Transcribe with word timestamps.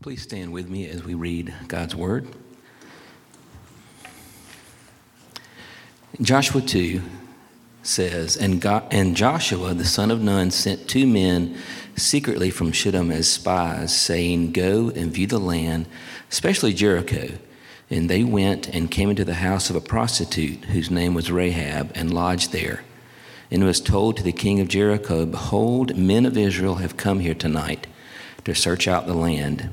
Please 0.00 0.22
stand 0.22 0.52
with 0.52 0.70
me 0.70 0.88
as 0.88 1.02
we 1.02 1.14
read 1.14 1.52
God's 1.66 1.96
Word. 1.96 2.28
Joshua 6.22 6.60
2 6.60 7.02
says, 7.82 8.36
and, 8.36 8.60
God, 8.60 8.86
and 8.92 9.16
Joshua 9.16 9.74
the 9.74 9.84
son 9.84 10.12
of 10.12 10.20
Nun 10.22 10.52
sent 10.52 10.86
two 10.86 11.04
men 11.04 11.58
secretly 11.96 12.48
from 12.48 12.70
Shittim 12.70 13.10
as 13.10 13.28
spies, 13.28 13.94
saying, 13.94 14.52
Go 14.52 14.90
and 14.90 15.12
view 15.12 15.26
the 15.26 15.40
land, 15.40 15.86
especially 16.30 16.72
Jericho. 16.72 17.30
And 17.90 18.08
they 18.08 18.22
went 18.22 18.68
and 18.68 18.92
came 18.92 19.10
into 19.10 19.24
the 19.24 19.34
house 19.34 19.68
of 19.68 19.74
a 19.74 19.80
prostitute 19.80 20.66
whose 20.66 20.92
name 20.92 21.12
was 21.12 21.32
Rahab 21.32 21.90
and 21.96 22.14
lodged 22.14 22.52
there. 22.52 22.84
And 23.50 23.64
was 23.64 23.80
told 23.80 24.16
to 24.18 24.22
the 24.22 24.30
king 24.30 24.60
of 24.60 24.68
Jericho, 24.68 25.26
Behold, 25.26 25.96
men 25.96 26.24
of 26.24 26.38
Israel 26.38 26.76
have 26.76 26.96
come 26.96 27.18
here 27.18 27.34
tonight 27.34 27.88
to 28.44 28.54
search 28.54 28.86
out 28.86 29.08
the 29.08 29.14
land. 29.14 29.72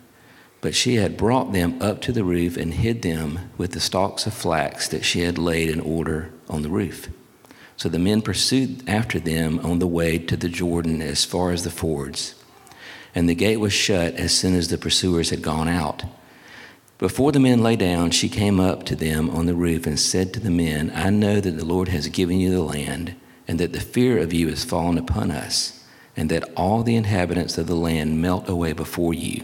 But 0.61 0.75
she 0.75 0.95
had 0.95 1.17
brought 1.17 1.53
them 1.53 1.81
up 1.81 2.01
to 2.01 2.11
the 2.11 2.23
roof 2.23 2.55
and 2.55 2.73
hid 2.73 3.01
them 3.01 3.51
with 3.57 3.71
the 3.71 3.79
stalks 3.79 4.27
of 4.27 4.33
flax 4.33 4.87
that 4.89 5.03
she 5.03 5.21
had 5.21 5.37
laid 5.37 5.69
in 5.69 5.79
order 5.79 6.31
on 6.47 6.61
the 6.61 6.69
roof. 6.69 7.09
So 7.77 7.89
the 7.89 7.97
men 7.97 8.21
pursued 8.21 8.87
after 8.87 9.19
them 9.19 9.59
on 9.65 9.79
the 9.79 9.87
way 9.87 10.19
to 10.19 10.37
the 10.37 10.49
Jordan 10.49 11.01
as 11.01 11.25
far 11.25 11.51
as 11.51 11.63
the 11.63 11.71
fords. 11.71 12.35
And 13.15 13.27
the 13.27 13.33
gate 13.33 13.57
was 13.57 13.73
shut 13.73 14.13
as 14.13 14.37
soon 14.37 14.53
as 14.55 14.67
the 14.67 14.77
pursuers 14.77 15.31
had 15.31 15.41
gone 15.41 15.67
out. 15.67 16.03
Before 16.99 17.31
the 17.31 17.39
men 17.39 17.63
lay 17.63 17.75
down, 17.75 18.11
she 18.11 18.29
came 18.29 18.59
up 18.59 18.85
to 18.85 18.95
them 18.95 19.31
on 19.31 19.47
the 19.47 19.55
roof 19.55 19.87
and 19.87 19.99
said 19.99 20.31
to 20.33 20.39
the 20.39 20.51
men, 20.51 20.91
I 20.93 21.09
know 21.09 21.41
that 21.41 21.57
the 21.57 21.65
Lord 21.65 21.87
has 21.87 22.07
given 22.09 22.39
you 22.39 22.51
the 22.51 22.61
land, 22.61 23.15
and 23.47 23.59
that 23.59 23.73
the 23.73 23.79
fear 23.79 24.19
of 24.19 24.31
you 24.31 24.49
has 24.49 24.63
fallen 24.63 24.99
upon 24.99 25.31
us, 25.31 25.83
and 26.15 26.29
that 26.29 26.47
all 26.55 26.83
the 26.83 26.95
inhabitants 26.95 27.57
of 27.57 27.65
the 27.65 27.75
land 27.75 28.21
melt 28.21 28.47
away 28.47 28.73
before 28.73 29.15
you. 29.15 29.43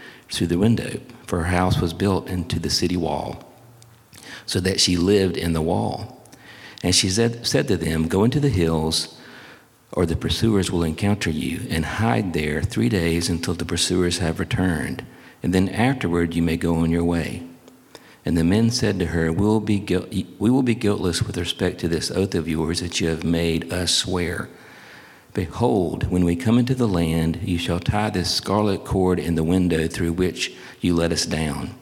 through 0.31 0.47
the 0.47 0.57
window, 0.57 0.99
for 1.27 1.39
her 1.39 1.55
house 1.55 1.79
was 1.79 1.93
built 1.93 2.27
into 2.27 2.59
the 2.59 2.69
city 2.69 2.97
wall, 2.97 3.53
so 4.45 4.59
that 4.59 4.79
she 4.79 4.97
lived 4.97 5.37
in 5.37 5.53
the 5.53 5.61
wall. 5.61 6.23
And 6.83 6.95
she 6.95 7.09
said, 7.09 7.45
said 7.45 7.67
to 7.67 7.77
them, 7.77 8.07
Go 8.07 8.23
into 8.23 8.39
the 8.39 8.49
hills, 8.49 9.17
or 9.91 10.05
the 10.05 10.15
pursuers 10.15 10.71
will 10.71 10.83
encounter 10.83 11.29
you, 11.29 11.61
and 11.69 11.85
hide 11.85 12.33
there 12.33 12.61
three 12.61 12.89
days 12.89 13.29
until 13.29 13.53
the 13.53 13.65
pursuers 13.65 14.17
have 14.19 14.39
returned, 14.39 15.05
and 15.43 15.53
then 15.53 15.69
afterward 15.69 16.33
you 16.33 16.41
may 16.41 16.57
go 16.57 16.77
on 16.77 16.89
your 16.89 17.03
way. 17.03 17.43
And 18.23 18.37
the 18.37 18.43
men 18.43 18.69
said 18.69 18.99
to 18.99 19.07
her, 19.07 19.31
we 19.31 19.45
will, 19.45 19.59
be 19.59 19.79
we 20.37 20.49
will 20.49 20.63
be 20.63 20.75
guiltless 20.75 21.23
with 21.23 21.37
respect 21.37 21.79
to 21.79 21.87
this 21.87 22.11
oath 22.11 22.35
of 22.35 22.47
yours 22.47 22.79
that 22.79 23.01
you 23.01 23.07
have 23.07 23.23
made 23.23 23.73
us 23.73 23.93
swear. 23.93 24.47
Behold, 25.33 26.11
when 26.11 26.25
we 26.25 26.35
come 26.35 26.57
into 26.59 26.75
the 26.75 26.87
land, 26.87 27.39
you 27.43 27.57
shall 27.57 27.79
tie 27.79 28.09
this 28.09 28.29
scarlet 28.29 28.83
cord 28.83 29.17
in 29.17 29.35
the 29.35 29.43
window 29.43 29.87
through 29.87 30.11
which 30.13 30.53
you 30.81 30.93
let 30.93 31.13
us 31.13 31.25
down. 31.25 31.73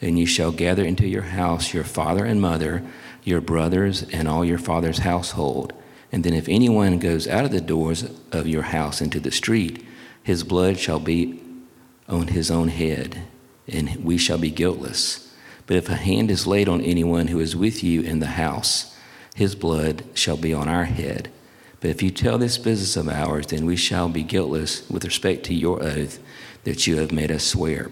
And 0.00 0.18
you 0.18 0.24
shall 0.24 0.52
gather 0.52 0.84
into 0.84 1.06
your 1.06 1.22
house 1.22 1.74
your 1.74 1.84
father 1.84 2.24
and 2.24 2.40
mother, 2.40 2.82
your 3.22 3.42
brothers, 3.42 4.04
and 4.04 4.26
all 4.26 4.44
your 4.44 4.58
father's 4.58 4.98
household. 4.98 5.74
And 6.10 6.24
then 6.24 6.32
if 6.32 6.48
anyone 6.48 6.98
goes 6.98 7.28
out 7.28 7.44
of 7.44 7.50
the 7.50 7.60
doors 7.60 8.08
of 8.32 8.46
your 8.46 8.62
house 8.62 9.02
into 9.02 9.20
the 9.20 9.30
street, 9.30 9.84
his 10.22 10.42
blood 10.42 10.78
shall 10.78 11.00
be 11.00 11.42
on 12.08 12.28
his 12.28 12.50
own 12.50 12.68
head, 12.68 13.22
and 13.68 14.02
we 14.02 14.16
shall 14.16 14.38
be 14.38 14.50
guiltless. 14.50 15.34
But 15.66 15.76
if 15.76 15.88
a 15.88 15.96
hand 15.96 16.30
is 16.30 16.46
laid 16.46 16.68
on 16.68 16.80
anyone 16.80 17.28
who 17.28 17.40
is 17.40 17.56
with 17.56 17.82
you 17.84 18.00
in 18.00 18.20
the 18.20 18.26
house, 18.26 18.96
his 19.34 19.54
blood 19.54 20.04
shall 20.14 20.36
be 20.36 20.54
on 20.54 20.68
our 20.68 20.84
head. 20.84 21.30
But 21.84 21.90
if 21.90 22.02
you 22.02 22.10
tell 22.10 22.38
this 22.38 22.56
business 22.56 22.96
of 22.96 23.10
ours, 23.10 23.48
then 23.48 23.66
we 23.66 23.76
shall 23.76 24.08
be 24.08 24.22
guiltless 24.22 24.88
with 24.88 25.04
respect 25.04 25.44
to 25.44 25.54
your 25.54 25.82
oath 25.82 26.18
that 26.62 26.86
you 26.86 26.96
have 26.96 27.12
made 27.12 27.30
us 27.30 27.44
swear. 27.44 27.90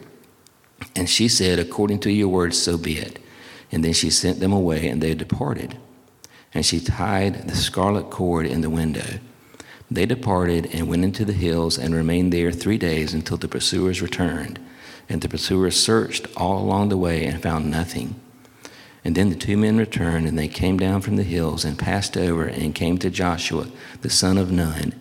And 0.97 1.11
she 1.11 1.29
said, 1.29 1.59
According 1.59 1.99
to 1.99 2.11
your 2.11 2.29
words, 2.29 2.57
so 2.57 2.79
be 2.79 2.97
it. 2.97 3.19
And 3.71 3.85
then 3.85 3.93
she 3.93 4.09
sent 4.09 4.41
them 4.41 4.51
away, 4.51 4.89
and 4.89 5.03
they 5.03 5.15
departed. 5.15 5.77
And 6.55 6.65
she 6.65 6.81
tied 6.81 7.49
the 7.49 7.55
scarlet 7.55 8.09
cord 8.09 8.47
in 8.47 8.63
the 8.63 8.71
window. 8.71 9.19
They 9.91 10.07
departed 10.07 10.71
and 10.73 10.89
went 10.89 11.05
into 11.05 11.27
the 11.27 11.35
hills 11.35 11.77
and 11.77 11.95
remained 11.95 12.33
there 12.33 12.51
three 12.51 12.79
days 12.79 13.13
until 13.13 13.37
the 13.37 13.47
pursuers 13.47 14.01
returned. 14.01 14.59
And 15.07 15.21
the 15.21 15.29
pursuers 15.29 15.79
searched 15.79 16.29
all 16.35 16.57
along 16.63 16.89
the 16.89 16.97
way 16.97 17.27
and 17.27 17.43
found 17.43 17.71
nothing. 17.71 18.19
And 19.05 19.17
then 19.17 19.31
the 19.31 19.37
two 19.37 19.57
men 19.57 19.79
returned, 19.79 20.29
and 20.29 20.39
they 20.39 20.49
came 20.49 20.79
down 20.79 21.01
from 21.01 21.17
the 21.17 21.25
hills 21.25 21.65
and 21.65 21.79
passed 21.79 22.17
over 22.17 22.45
and 22.45 22.75
came 22.75 22.99
to 22.99 23.11
Joshua, 23.11 23.67
the 24.03 24.11
son 24.11 24.39
of 24.39 24.53
Nun. 24.53 24.99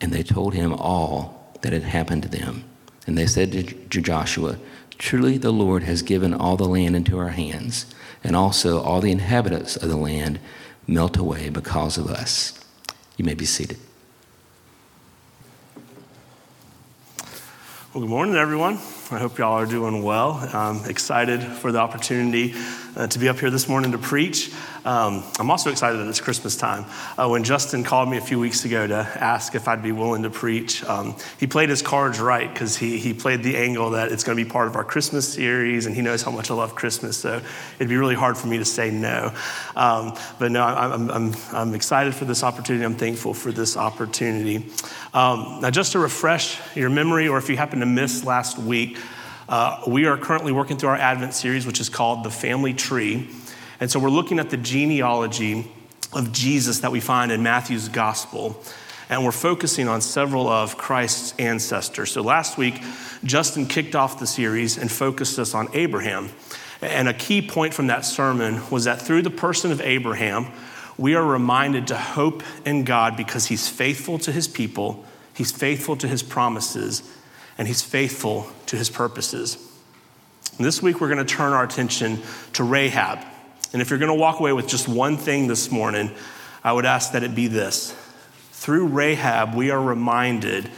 And 0.00 0.12
they 0.12 0.22
told 0.22 0.52
him 0.54 0.74
all 0.74 1.52
that 1.62 1.72
had 1.72 1.84
happened 1.84 2.24
to 2.24 2.28
them. 2.28 2.64
And 3.06 3.16
they 3.16 3.26
said 3.26 3.52
to 3.52 4.00
Joshua, 4.00 4.58
Truly 4.98 5.38
the 5.38 5.52
Lord 5.52 5.82
has 5.84 6.02
given 6.02 6.34
all 6.34 6.56
the 6.56 6.68
land 6.68 6.94
into 6.94 7.18
our 7.18 7.30
hands, 7.30 7.86
and 8.22 8.36
also 8.36 8.80
all 8.80 9.00
the 9.00 9.10
inhabitants 9.10 9.76
of 9.76 9.88
the 9.88 9.96
land 9.96 10.38
melt 10.86 11.16
away 11.16 11.48
because 11.48 11.96
of 11.96 12.08
us. 12.08 12.62
You 13.16 13.24
may 13.24 13.34
be 13.34 13.46
seated. 13.46 13.78
Well, 17.94 18.00
good 18.00 18.10
morning, 18.10 18.36
everyone. 18.36 18.74
I 19.10 19.18
hope 19.18 19.38
y'all 19.38 19.58
are 19.58 19.66
doing 19.66 20.02
well. 20.02 20.32
I'm 20.52 20.88
excited 20.88 21.42
for 21.42 21.72
the 21.72 21.78
opportunity 21.78 22.54
uh, 22.96 23.06
to 23.06 23.18
be 23.18 23.28
up 23.28 23.38
here 23.38 23.50
this 23.50 23.68
morning 23.68 23.92
to 23.92 23.98
preach. 23.98 24.52
Um, 24.84 25.22
I'm 25.38 25.50
also 25.50 25.70
excited 25.70 25.98
that 25.98 26.08
it's 26.08 26.20
Christmas 26.20 26.56
time. 26.56 26.84
Uh, 27.16 27.28
when 27.28 27.44
Justin 27.44 27.84
called 27.84 28.08
me 28.08 28.16
a 28.16 28.20
few 28.20 28.38
weeks 28.38 28.64
ago 28.64 28.86
to 28.86 28.94
ask 28.94 29.54
if 29.54 29.68
I'd 29.68 29.82
be 29.82 29.92
willing 29.92 30.24
to 30.24 30.30
preach, 30.30 30.84
um, 30.84 31.16
he 31.38 31.46
played 31.46 31.68
his 31.68 31.82
cards 31.82 32.18
right 32.18 32.52
because 32.52 32.76
he, 32.76 32.98
he 32.98 33.14
played 33.14 33.42
the 33.42 33.56
angle 33.56 33.90
that 33.90 34.10
it's 34.10 34.24
going 34.24 34.36
to 34.36 34.44
be 34.44 34.50
part 34.50 34.66
of 34.66 34.76
our 34.76 34.84
Christmas 34.84 35.32
series 35.32 35.86
and 35.86 35.94
he 35.94 36.02
knows 36.02 36.22
how 36.22 36.30
much 36.30 36.50
I 36.50 36.54
love 36.54 36.74
Christmas. 36.74 37.16
So 37.16 37.40
it'd 37.76 37.88
be 37.88 37.96
really 37.96 38.16
hard 38.16 38.36
for 38.36 38.48
me 38.48 38.58
to 38.58 38.64
say 38.64 38.90
no. 38.90 39.32
Um, 39.76 40.16
but 40.38 40.50
no, 40.50 40.64
I'm, 40.64 41.10
I'm, 41.10 41.34
I'm 41.52 41.74
excited 41.74 42.14
for 42.14 42.24
this 42.24 42.42
opportunity. 42.42 42.84
I'm 42.84 42.96
thankful 42.96 43.34
for 43.34 43.52
this 43.52 43.76
opportunity. 43.76 44.66
Um, 45.14 45.60
now, 45.60 45.70
just 45.70 45.92
to 45.92 45.98
refresh 45.98 46.58
your 46.76 46.90
memory, 46.90 47.28
or 47.28 47.38
if 47.38 47.48
you 47.48 47.56
happen 47.56 47.80
to 47.80 47.86
miss 47.86 48.24
last 48.24 48.58
week, 48.58 48.98
uh, 49.48 49.82
we 49.86 50.06
are 50.06 50.16
currently 50.16 50.52
working 50.52 50.76
through 50.76 50.90
our 50.90 50.96
Advent 50.96 51.34
series, 51.34 51.66
which 51.66 51.80
is 51.80 51.88
called 51.88 52.24
The 52.24 52.30
Family 52.30 52.74
Tree. 52.74 53.28
And 53.80 53.90
so 53.90 53.98
we're 53.98 54.10
looking 54.10 54.38
at 54.38 54.50
the 54.50 54.56
genealogy 54.56 55.70
of 56.12 56.32
Jesus 56.32 56.80
that 56.80 56.92
we 56.92 57.00
find 57.00 57.32
in 57.32 57.42
Matthew's 57.42 57.88
gospel. 57.88 58.62
and 59.08 59.24
we're 59.24 59.32
focusing 59.32 59.88
on 59.88 60.00
several 60.00 60.48
of 60.48 60.78
Christ's 60.78 61.34
ancestors. 61.38 62.10
So 62.12 62.22
last 62.22 62.56
week, 62.56 62.82
Justin 63.24 63.66
kicked 63.66 63.94
off 63.94 64.18
the 64.18 64.26
series 64.26 64.78
and 64.78 64.90
focused 64.90 65.38
us 65.38 65.54
on 65.54 65.68
Abraham. 65.74 66.30
And 66.80 67.08
a 67.08 67.12
key 67.12 67.46
point 67.46 67.74
from 67.74 67.88
that 67.88 68.06
sermon 68.06 68.62
was 68.70 68.84
that 68.84 69.02
through 69.02 69.22
the 69.22 69.30
person 69.30 69.70
of 69.70 69.82
Abraham, 69.82 70.46
we 70.96 71.14
are 71.14 71.24
reminded 71.24 71.88
to 71.88 71.96
hope 71.96 72.42
in 72.64 72.84
God 72.84 73.16
because 73.16 73.46
he's 73.46 73.68
faithful 73.68 74.18
to 74.20 74.32
his 74.32 74.48
people, 74.48 75.04
he's 75.34 75.52
faithful 75.52 75.96
to 75.96 76.08
his 76.08 76.22
promises, 76.22 77.02
and 77.58 77.68
he's 77.68 77.82
faithful 77.82 78.46
to 78.66 78.76
his 78.76 78.90
purposes. 78.90 79.56
And 80.56 80.66
this 80.66 80.82
week, 80.82 81.00
we're 81.00 81.08
going 81.08 81.24
to 81.24 81.34
turn 81.34 81.52
our 81.52 81.64
attention 81.64 82.20
to 82.54 82.64
Rahab. 82.64 83.18
And 83.72 83.80
if 83.80 83.90
you're 83.90 83.98
going 83.98 84.10
to 84.10 84.18
walk 84.18 84.40
away 84.40 84.52
with 84.52 84.68
just 84.68 84.88
one 84.88 85.16
thing 85.16 85.46
this 85.46 85.70
morning, 85.70 86.10
I 86.62 86.72
would 86.72 86.84
ask 86.84 87.12
that 87.12 87.22
it 87.22 87.34
be 87.34 87.46
this. 87.46 87.96
Through 88.52 88.88
Rahab, 88.88 89.54
we 89.54 89.70
are 89.70 89.80
reminded 89.80 90.70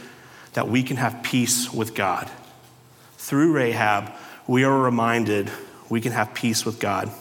that 0.53 0.67
we 0.69 0.81
can 0.83 0.97
have 0.97 1.21
peace 1.23 1.73
with 1.73 1.93
God. 1.93 2.29
Through 3.17 3.51
Rahab, 3.51 4.11
we 4.47 4.63
are 4.63 4.77
reminded 4.77 5.51
we 5.89 6.01
can 6.01 6.11
have 6.13 6.33
peace 6.33 6.65
with 6.65 6.79
God. 6.79 7.11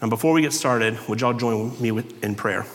And 0.00 0.10
before 0.10 0.32
we 0.32 0.42
get 0.42 0.52
started, 0.52 0.98
would 1.08 1.20
y'all 1.20 1.34
join 1.34 1.80
me 1.80 1.90
in 2.22 2.34
prayer? 2.34 2.66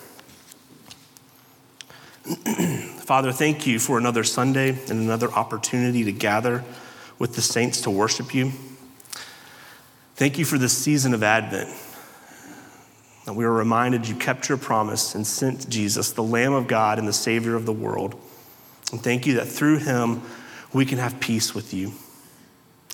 Father, 2.99 3.31
thank 3.31 3.65
you 3.65 3.79
for 3.79 3.97
another 3.97 4.23
Sunday 4.23 4.69
and 4.69 4.99
another 4.99 5.31
opportunity 5.31 6.03
to 6.03 6.11
gather 6.11 6.63
with 7.17 7.35
the 7.35 7.41
saints 7.41 7.81
to 7.81 7.89
worship 7.89 8.35
you. 8.35 8.51
Thank 10.15 10.37
you 10.37 10.45
for 10.45 10.59
this 10.59 10.77
season 10.77 11.15
of 11.15 11.23
Advent. 11.23 11.75
And 13.25 13.35
we 13.35 13.45
are 13.45 13.51
reminded 13.51 14.07
you 14.07 14.15
kept 14.15 14.47
your 14.47 14.59
promise 14.59 15.15
and 15.15 15.25
sent 15.25 15.69
Jesus, 15.69 16.11
the 16.11 16.21
Lamb 16.21 16.53
of 16.53 16.67
God 16.67 16.99
and 16.99 17.07
the 17.07 17.13
Savior 17.13 17.55
of 17.55 17.65
the 17.65 17.73
world. 17.73 18.13
And 18.91 19.01
thank 19.01 19.25
you 19.25 19.35
that 19.35 19.47
through 19.47 19.79
him 19.79 20.21
we 20.71 20.85
can 20.85 20.99
have 20.99 21.19
peace 21.19 21.55
with 21.55 21.73
you. 21.73 21.93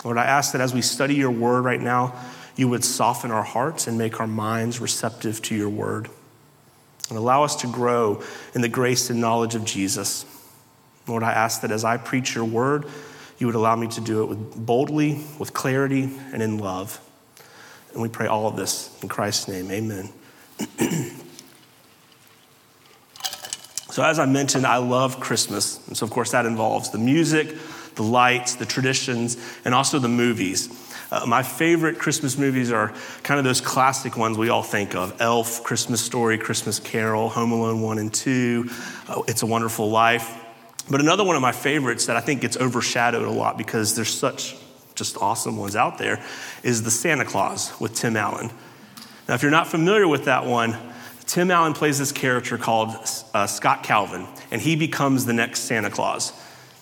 Lord, 0.05 0.17
I 0.17 0.23
ask 0.23 0.53
that 0.53 0.61
as 0.61 0.73
we 0.73 0.81
study 0.81 1.15
your 1.15 1.31
word 1.31 1.65
right 1.65 1.81
now, 1.81 2.15
you 2.55 2.69
would 2.69 2.85
soften 2.85 3.31
our 3.31 3.43
hearts 3.43 3.85
and 3.85 3.97
make 3.97 4.21
our 4.21 4.27
minds 4.27 4.79
receptive 4.79 5.41
to 5.41 5.55
your 5.55 5.69
word. 5.69 6.09
And 7.10 7.18
allow 7.18 7.44
us 7.44 7.56
to 7.57 7.68
grow 7.68 8.24
in 8.54 8.62
the 8.62 8.69
grace 8.69 9.10
and 9.10 9.22
knowledge 9.22 9.56
of 9.56 9.63
Jesus. 9.63 10.25
Lord, 11.07 11.24
I 11.24 11.31
ask 11.31 11.62
that 11.62 11.72
as 11.72 11.84
I 11.84 11.98
preach 11.98 12.34
your 12.34 12.46
word, 12.46 12.86
you 13.38 13.48
would 13.48 13.56
allow 13.56 13.75
me 13.75 13.88
to 13.90 14.02
do 14.02 14.24
it 14.24 14.25
with 14.25 14.66
boldly, 14.66 15.24
with 15.38 15.54
clarity, 15.54 16.10
and 16.34 16.42
in 16.42 16.57
love. 16.57 17.00
And 17.94 18.02
we 18.02 18.10
pray 18.10 18.28
all 18.28 18.48
of 18.48 18.56
this 18.56 18.98
in 19.02 19.07
Christ's 19.07 19.48
name. 19.48 19.72
Amen. 19.72 20.10
so, 23.90 24.04
as 24.04 24.19
I 24.19 24.25
mentioned, 24.25 24.66
I 24.66 24.78
love 24.78 25.19
Christmas. 25.19 25.86
And 25.88 25.96
so, 25.96 26.06
of 26.06 26.12
course, 26.12 26.31
that 26.31 26.46
involves 26.46 26.90
the 26.90 26.98
music, 26.98 27.56
the 27.96 28.04
lights, 28.04 28.56
the 28.56 28.66
traditions, 28.66 29.38
and 29.63 29.75
also 29.75 30.00
the 30.00 30.10
movies. 30.10 30.69
Uh, 31.12 31.25
my 31.28 31.44
favorite 31.44 32.00
Christmas 32.00 32.38
movies 32.38 32.72
are 32.72 32.94
kind 33.24 33.38
of 33.38 33.44
those 33.44 33.62
classic 33.62 34.18
ones 34.18 34.38
we 34.38 34.50
all 34.50 34.63
think 34.63 34.96
of 34.96 35.22
Elf, 35.22 35.63
Christmas 35.63 36.02
Story, 36.02 36.38
Christmas 36.38 36.80
Carol, 36.80 37.30
Home 37.30 37.52
Alone 37.52 37.81
1 37.81 38.00
and 38.00 38.13
2, 38.13 38.69
uh, 39.10 39.22
It's 39.28 39.44
a 39.44 39.46
Wonderful 39.46 39.90
Life. 39.90 40.42
But 40.90 41.02
another 41.02 41.24
one 41.24 41.36
of 41.36 41.42
my 41.42 41.52
favorites 41.52 42.07
that 42.07 42.16
I 42.16 42.22
think 42.22 42.42
gets 42.42 42.57
overshadowed 42.57 43.28
a 43.28 43.31
lot 43.31 43.57
because 43.57 43.96
there's 43.96 44.13
such 44.13 44.56
just 44.96 45.18
awesome 45.18 45.57
ones 45.57 45.75
out 45.75 45.98
there 45.98 46.24
is 46.63 46.84
The 46.84 46.92
Santa 46.92 47.25
Claus 47.25 47.80
with 47.80 47.94
Tim 47.94 48.16
Allen. 48.16 48.50
Now, 49.28 49.36
if 49.36 49.42
you're 49.42 49.52
not 49.52 49.68
familiar 49.68 50.07
with 50.07 50.25
that 50.25 50.46
one, 50.46 50.78
Tim 51.25 51.52
Allen 51.52 51.74
plays 51.74 52.00
this 52.00 52.12
character 52.12 52.57
called 52.57 52.96
uh, 53.34 53.48
Scott 53.48 53.84
Calvin, 53.84 54.28
and 54.52 54.62
he 54.62 54.75
becomes 54.75 55.25
the 55.25 55.34
next 55.34 55.62
Santa 55.62 55.90
Claus. 55.90 56.31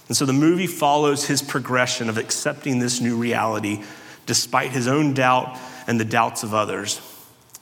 And 0.07 0.17
so 0.17 0.25
the 0.25 0.33
movie 0.33 0.67
follows 0.67 1.25
his 1.25 1.41
progression 1.41 2.09
of 2.09 2.17
accepting 2.17 2.79
this 2.79 2.99
new 2.99 3.17
reality 3.17 3.83
despite 4.25 4.71
his 4.71 4.87
own 4.87 5.13
doubt 5.13 5.57
and 5.87 5.99
the 5.99 6.05
doubts 6.05 6.43
of 6.43 6.53
others. 6.53 7.01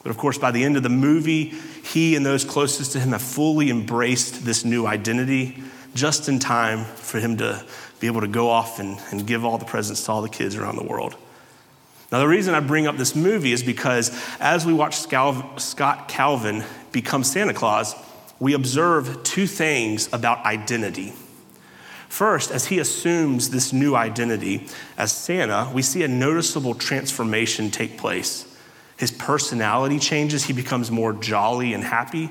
But 0.02 0.10
of 0.10 0.18
course, 0.18 0.38
by 0.38 0.50
the 0.50 0.64
end 0.64 0.76
of 0.76 0.82
the 0.82 0.88
movie, 0.88 1.52
he 1.84 2.16
and 2.16 2.26
those 2.26 2.44
closest 2.44 2.92
to 2.92 3.00
him 3.00 3.10
have 3.12 3.22
fully 3.22 3.70
embraced 3.70 4.44
this 4.44 4.64
new 4.64 4.86
identity 4.86 5.62
just 5.94 6.28
in 6.28 6.38
time 6.38 6.84
for 6.84 7.20
him 7.20 7.36
to 7.36 7.64
be 8.00 8.06
able 8.06 8.22
to 8.22 8.28
go 8.28 8.48
off 8.48 8.80
and, 8.80 8.98
and 9.10 9.26
give 9.26 9.44
all 9.44 9.58
the 9.58 9.64
presents 9.64 10.04
to 10.04 10.12
all 10.12 10.22
the 10.22 10.28
kids 10.28 10.56
around 10.56 10.76
the 10.76 10.84
world. 10.84 11.16
Now, 12.10 12.18
the 12.18 12.28
reason 12.28 12.54
I 12.54 12.60
bring 12.60 12.86
up 12.86 12.96
this 12.96 13.14
movie 13.14 13.52
is 13.52 13.62
because 13.62 14.10
as 14.38 14.66
we 14.66 14.72
watch 14.72 14.96
Scott 14.96 16.08
Calvin 16.08 16.64
become 16.90 17.24
Santa 17.24 17.54
Claus, 17.54 17.94
we 18.38 18.54
observe 18.54 19.22
two 19.22 19.46
things 19.46 20.12
about 20.12 20.44
identity. 20.44 21.14
First, 22.12 22.50
as 22.50 22.66
he 22.66 22.78
assumes 22.78 23.48
this 23.48 23.72
new 23.72 23.94
identity 23.94 24.66
as 24.98 25.10
Santa, 25.12 25.70
we 25.72 25.80
see 25.80 26.02
a 26.02 26.08
noticeable 26.08 26.74
transformation 26.74 27.70
take 27.70 27.96
place. 27.96 28.54
His 28.98 29.10
personality 29.10 29.98
changes, 29.98 30.44
he 30.44 30.52
becomes 30.52 30.90
more 30.90 31.14
jolly 31.14 31.72
and 31.72 31.82
happy, 31.82 32.28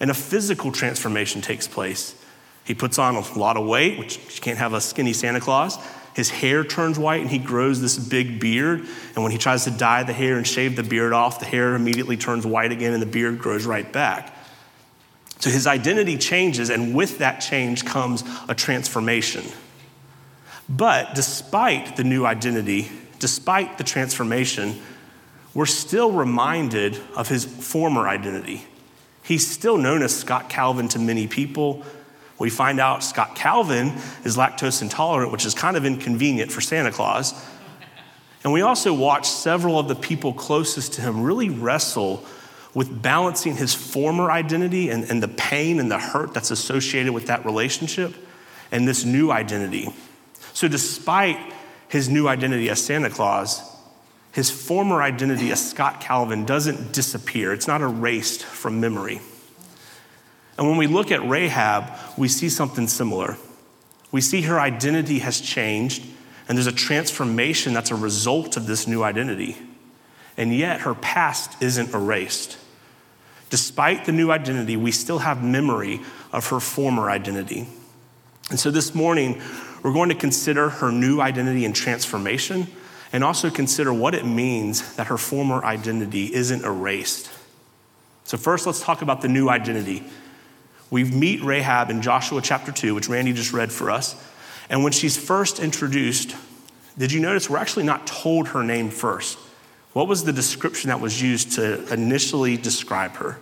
and 0.00 0.10
a 0.10 0.14
physical 0.14 0.70
transformation 0.70 1.40
takes 1.40 1.66
place. 1.66 2.14
He 2.62 2.74
puts 2.74 2.98
on 2.98 3.16
a 3.16 3.38
lot 3.38 3.56
of 3.56 3.66
weight, 3.66 3.98
which 3.98 4.18
you 4.18 4.42
can't 4.42 4.58
have 4.58 4.74
a 4.74 4.82
skinny 4.82 5.14
Santa 5.14 5.40
Claus. 5.40 5.78
His 6.14 6.28
hair 6.28 6.62
turns 6.62 6.98
white 6.98 7.22
and 7.22 7.30
he 7.30 7.38
grows 7.38 7.80
this 7.80 7.98
big 7.98 8.38
beard. 8.38 8.80
And 9.14 9.22
when 9.22 9.32
he 9.32 9.38
tries 9.38 9.64
to 9.64 9.70
dye 9.70 10.02
the 10.02 10.12
hair 10.12 10.36
and 10.36 10.46
shave 10.46 10.76
the 10.76 10.82
beard 10.82 11.14
off, 11.14 11.40
the 11.40 11.46
hair 11.46 11.74
immediately 11.74 12.18
turns 12.18 12.44
white 12.44 12.70
again 12.70 12.92
and 12.92 13.00
the 13.00 13.06
beard 13.06 13.38
grows 13.38 13.64
right 13.64 13.90
back. 13.90 14.35
So 15.38 15.50
his 15.50 15.66
identity 15.66 16.16
changes, 16.16 16.70
and 16.70 16.94
with 16.94 17.18
that 17.18 17.40
change 17.40 17.84
comes 17.84 18.24
a 18.48 18.54
transformation. 18.54 19.44
But 20.68 21.14
despite 21.14 21.96
the 21.96 22.04
new 22.04 22.24
identity, 22.26 22.90
despite 23.18 23.78
the 23.78 23.84
transformation, 23.84 24.80
we're 25.54 25.66
still 25.66 26.12
reminded 26.12 27.00
of 27.14 27.28
his 27.28 27.44
former 27.44 28.08
identity. 28.08 28.64
He's 29.22 29.46
still 29.46 29.76
known 29.76 30.02
as 30.02 30.14
Scott 30.14 30.48
Calvin 30.48 30.88
to 30.88 30.98
many 30.98 31.26
people. 31.26 31.84
We 32.38 32.50
find 32.50 32.78
out 32.78 33.02
Scott 33.02 33.34
Calvin 33.34 33.92
is 34.24 34.36
lactose 34.36 34.82
intolerant, 34.82 35.32
which 35.32 35.46
is 35.46 35.54
kind 35.54 35.76
of 35.76 35.84
inconvenient 35.84 36.52
for 36.52 36.60
Santa 36.60 36.92
Claus. 36.92 37.32
And 38.44 38.52
we 38.52 38.60
also 38.60 38.92
watch 38.92 39.28
several 39.28 39.78
of 39.78 39.88
the 39.88 39.94
people 39.94 40.32
closest 40.32 40.92
to 40.94 41.00
him 41.00 41.22
really 41.22 41.48
wrestle 41.50 42.24
with 42.76 43.00
balancing 43.00 43.56
his 43.56 43.72
former 43.72 44.30
identity 44.30 44.90
and, 44.90 45.04
and 45.04 45.22
the 45.22 45.28
pain 45.28 45.80
and 45.80 45.90
the 45.90 45.98
hurt 45.98 46.34
that's 46.34 46.50
associated 46.50 47.10
with 47.10 47.28
that 47.28 47.42
relationship 47.46 48.14
and 48.70 48.86
this 48.86 49.02
new 49.02 49.32
identity. 49.32 49.88
So, 50.52 50.68
despite 50.68 51.38
his 51.88 52.10
new 52.10 52.28
identity 52.28 52.68
as 52.68 52.84
Santa 52.84 53.08
Claus, 53.08 53.62
his 54.30 54.50
former 54.50 55.00
identity 55.00 55.50
as 55.50 55.70
Scott 55.70 56.02
Calvin 56.02 56.44
doesn't 56.44 56.92
disappear, 56.92 57.54
it's 57.54 57.66
not 57.66 57.80
erased 57.80 58.44
from 58.44 58.78
memory. 58.78 59.22
And 60.58 60.68
when 60.68 60.76
we 60.76 60.86
look 60.86 61.10
at 61.10 61.26
Rahab, 61.26 61.90
we 62.18 62.28
see 62.28 62.50
something 62.50 62.88
similar. 62.88 63.38
We 64.12 64.20
see 64.20 64.42
her 64.42 64.60
identity 64.60 65.20
has 65.20 65.40
changed, 65.40 66.04
and 66.46 66.58
there's 66.58 66.66
a 66.66 66.72
transformation 66.72 67.72
that's 67.72 67.90
a 67.90 67.96
result 67.96 68.58
of 68.58 68.66
this 68.66 68.86
new 68.86 69.02
identity. 69.02 69.56
And 70.36 70.54
yet, 70.54 70.80
her 70.82 70.94
past 70.94 71.62
isn't 71.62 71.94
erased. 71.94 72.58
Despite 73.50 74.04
the 74.04 74.12
new 74.12 74.30
identity, 74.30 74.76
we 74.76 74.90
still 74.90 75.18
have 75.18 75.42
memory 75.42 76.00
of 76.32 76.48
her 76.48 76.60
former 76.60 77.10
identity. 77.10 77.68
And 78.50 78.58
so 78.58 78.70
this 78.70 78.94
morning, 78.94 79.40
we're 79.82 79.92
going 79.92 80.08
to 80.08 80.14
consider 80.14 80.68
her 80.68 80.90
new 80.90 81.20
identity 81.20 81.64
and 81.64 81.74
transformation, 81.74 82.66
and 83.12 83.22
also 83.22 83.50
consider 83.50 83.92
what 83.92 84.14
it 84.14 84.26
means 84.26 84.96
that 84.96 85.06
her 85.06 85.16
former 85.16 85.64
identity 85.64 86.32
isn't 86.34 86.64
erased. 86.64 87.30
So, 88.24 88.36
first, 88.36 88.66
let's 88.66 88.82
talk 88.82 89.02
about 89.02 89.20
the 89.20 89.28
new 89.28 89.48
identity. 89.48 90.02
We 90.90 91.04
meet 91.04 91.42
Rahab 91.42 91.90
in 91.90 92.02
Joshua 92.02 92.40
chapter 92.42 92.72
2, 92.72 92.94
which 92.94 93.08
Randy 93.08 93.32
just 93.32 93.52
read 93.52 93.70
for 93.70 93.90
us. 93.90 94.16
And 94.68 94.82
when 94.82 94.92
she's 94.92 95.16
first 95.16 95.60
introduced, 95.60 96.34
did 96.98 97.12
you 97.12 97.20
notice 97.20 97.48
we're 97.48 97.58
actually 97.58 97.84
not 97.84 98.06
told 98.06 98.48
her 98.48 98.64
name 98.64 98.90
first? 98.90 99.38
What 99.96 100.08
was 100.08 100.24
the 100.24 100.32
description 100.34 100.88
that 100.88 101.00
was 101.00 101.22
used 101.22 101.52
to 101.52 101.90
initially 101.90 102.58
describe 102.58 103.12
her? 103.12 103.38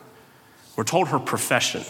We're 0.77 0.85
told 0.85 1.09
her 1.09 1.19
profession. 1.19 1.83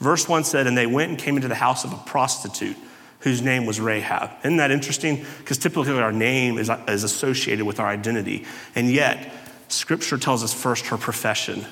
Verse 0.00 0.28
1 0.28 0.44
said, 0.44 0.66
And 0.66 0.76
they 0.76 0.84
went 0.86 1.08
and 1.08 1.18
came 1.18 1.36
into 1.36 1.48
the 1.48 1.54
house 1.54 1.82
of 1.84 1.94
a 1.94 1.96
prostitute 1.96 2.76
whose 3.20 3.40
name 3.40 3.64
was 3.64 3.80
Rahab. 3.80 4.30
Isn't 4.40 4.58
that 4.58 4.70
interesting? 4.70 5.24
Because 5.38 5.56
typically 5.56 5.98
our 5.98 6.12
name 6.12 6.58
is, 6.58 6.70
is 6.88 7.04
associated 7.04 7.64
with 7.64 7.80
our 7.80 7.86
identity. 7.86 8.44
And 8.74 8.90
yet, 8.90 9.32
scripture 9.68 10.18
tells 10.18 10.44
us 10.44 10.52
first 10.52 10.88
her 10.88 10.98
profession. 10.98 11.64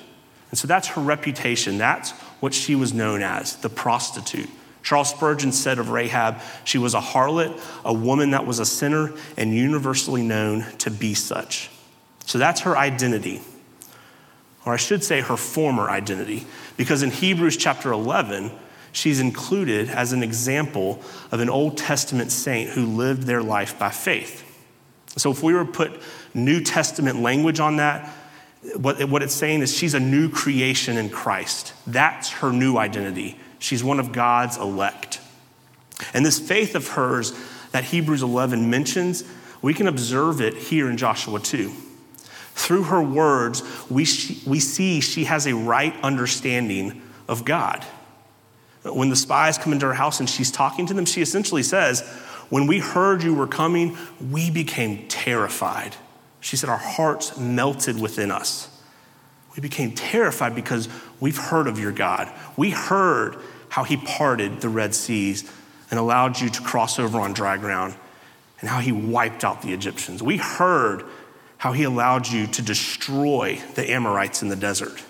And 0.48 0.58
so 0.58 0.66
that's 0.66 0.88
her 0.88 1.02
reputation. 1.02 1.76
That's 1.76 2.12
what 2.40 2.54
she 2.54 2.74
was 2.74 2.94
known 2.94 3.20
as, 3.22 3.56
the 3.56 3.68
prostitute. 3.68 4.48
Charles 4.82 5.10
Spurgeon 5.10 5.52
said 5.52 5.78
of 5.78 5.90
Rahab, 5.90 6.40
she 6.64 6.78
was 6.78 6.94
a 6.94 7.00
harlot, 7.00 7.60
a 7.84 7.92
woman 7.92 8.30
that 8.30 8.46
was 8.46 8.60
a 8.60 8.64
sinner, 8.64 9.12
and 9.36 9.54
universally 9.54 10.22
known 10.22 10.64
to 10.78 10.90
be 10.90 11.12
such. 11.12 11.68
So 12.30 12.38
that's 12.38 12.60
her 12.60 12.78
identity, 12.78 13.40
or 14.64 14.72
I 14.72 14.76
should 14.76 15.02
say 15.02 15.20
her 15.20 15.36
former 15.36 15.90
identity, 15.90 16.46
because 16.76 17.02
in 17.02 17.10
Hebrews 17.10 17.56
chapter 17.56 17.90
11, 17.90 18.52
she's 18.92 19.18
included 19.18 19.88
as 19.88 20.12
an 20.12 20.22
example 20.22 21.02
of 21.32 21.40
an 21.40 21.50
Old 21.50 21.76
Testament 21.76 22.30
saint 22.30 22.70
who 22.70 22.86
lived 22.86 23.24
their 23.24 23.42
life 23.42 23.80
by 23.80 23.90
faith. 23.90 24.44
So 25.16 25.32
if 25.32 25.42
we 25.42 25.54
were 25.54 25.64
to 25.64 25.72
put 25.72 26.00
New 26.32 26.60
Testament 26.60 27.20
language 27.20 27.58
on 27.58 27.78
that, 27.78 28.08
what, 28.76 29.22
it's 29.24 29.34
saying 29.34 29.62
is 29.62 29.76
she's 29.76 29.94
a 29.94 29.98
new 29.98 30.28
creation 30.28 30.98
in 30.98 31.10
Christ. 31.10 31.72
That's 31.84 32.30
her 32.30 32.52
new 32.52 32.76
identity. 32.76 33.40
She's 33.58 33.82
one 33.82 33.98
of 33.98 34.12
God's 34.12 34.56
elect. 34.56 35.20
And 36.14 36.24
this 36.24 36.38
faith 36.38 36.76
of 36.76 36.86
hers 36.90 37.36
that 37.72 37.82
Hebrews 37.82 38.22
11 38.22 38.70
mentions, 38.70 39.24
we 39.62 39.74
can 39.74 39.88
observe 39.88 40.40
it 40.40 40.54
here 40.54 40.88
in 40.88 40.96
Joshua 40.96 41.40
2. 41.40 41.72
Through 42.54 42.84
her 42.84 43.02
words, 43.02 43.62
we, 43.90 44.06
we 44.46 44.60
see 44.60 45.00
she 45.00 45.24
has 45.24 45.46
a 45.46 45.54
right 45.54 45.94
understanding 46.02 47.02
of 47.28 47.44
God. 47.44 47.84
When 48.82 49.10
the 49.10 49.16
spies 49.16 49.58
come 49.58 49.72
into 49.72 49.86
her 49.86 49.94
house 49.94 50.20
and 50.20 50.28
she's 50.28 50.50
talking 50.50 50.86
to 50.86 50.94
them, 50.94 51.04
she 51.04 51.20
essentially 51.22 51.62
says, 51.62 52.00
When 52.48 52.66
we 52.66 52.78
heard 52.78 53.22
you 53.22 53.34
were 53.34 53.46
coming, 53.46 53.96
we 54.30 54.50
became 54.50 55.06
terrified. 55.08 55.96
She 56.40 56.56
said, 56.56 56.70
Our 56.70 56.76
hearts 56.76 57.36
melted 57.38 58.00
within 58.00 58.30
us. 58.30 58.68
We 59.54 59.60
became 59.60 59.92
terrified 59.92 60.54
because 60.54 60.88
we've 61.18 61.36
heard 61.36 61.66
of 61.66 61.78
your 61.78 61.92
God. 61.92 62.32
We 62.56 62.70
heard 62.70 63.36
how 63.68 63.84
he 63.84 63.96
parted 63.96 64.60
the 64.60 64.68
Red 64.68 64.94
Seas 64.94 65.50
and 65.90 65.98
allowed 65.98 66.40
you 66.40 66.48
to 66.48 66.62
cross 66.62 66.98
over 66.98 67.18
on 67.18 67.32
dry 67.32 67.56
ground 67.56 67.94
and 68.60 68.68
how 68.68 68.80
he 68.80 68.92
wiped 68.92 69.44
out 69.44 69.62
the 69.62 69.72
Egyptians. 69.72 70.22
We 70.22 70.36
heard 70.36 71.04
how 71.60 71.72
he 71.72 71.84
allowed 71.84 72.26
you 72.26 72.46
to 72.46 72.62
destroy 72.62 73.60
the 73.74 73.90
Amorites 73.90 74.40
in 74.40 74.48
the 74.48 74.56
desert. 74.56 75.04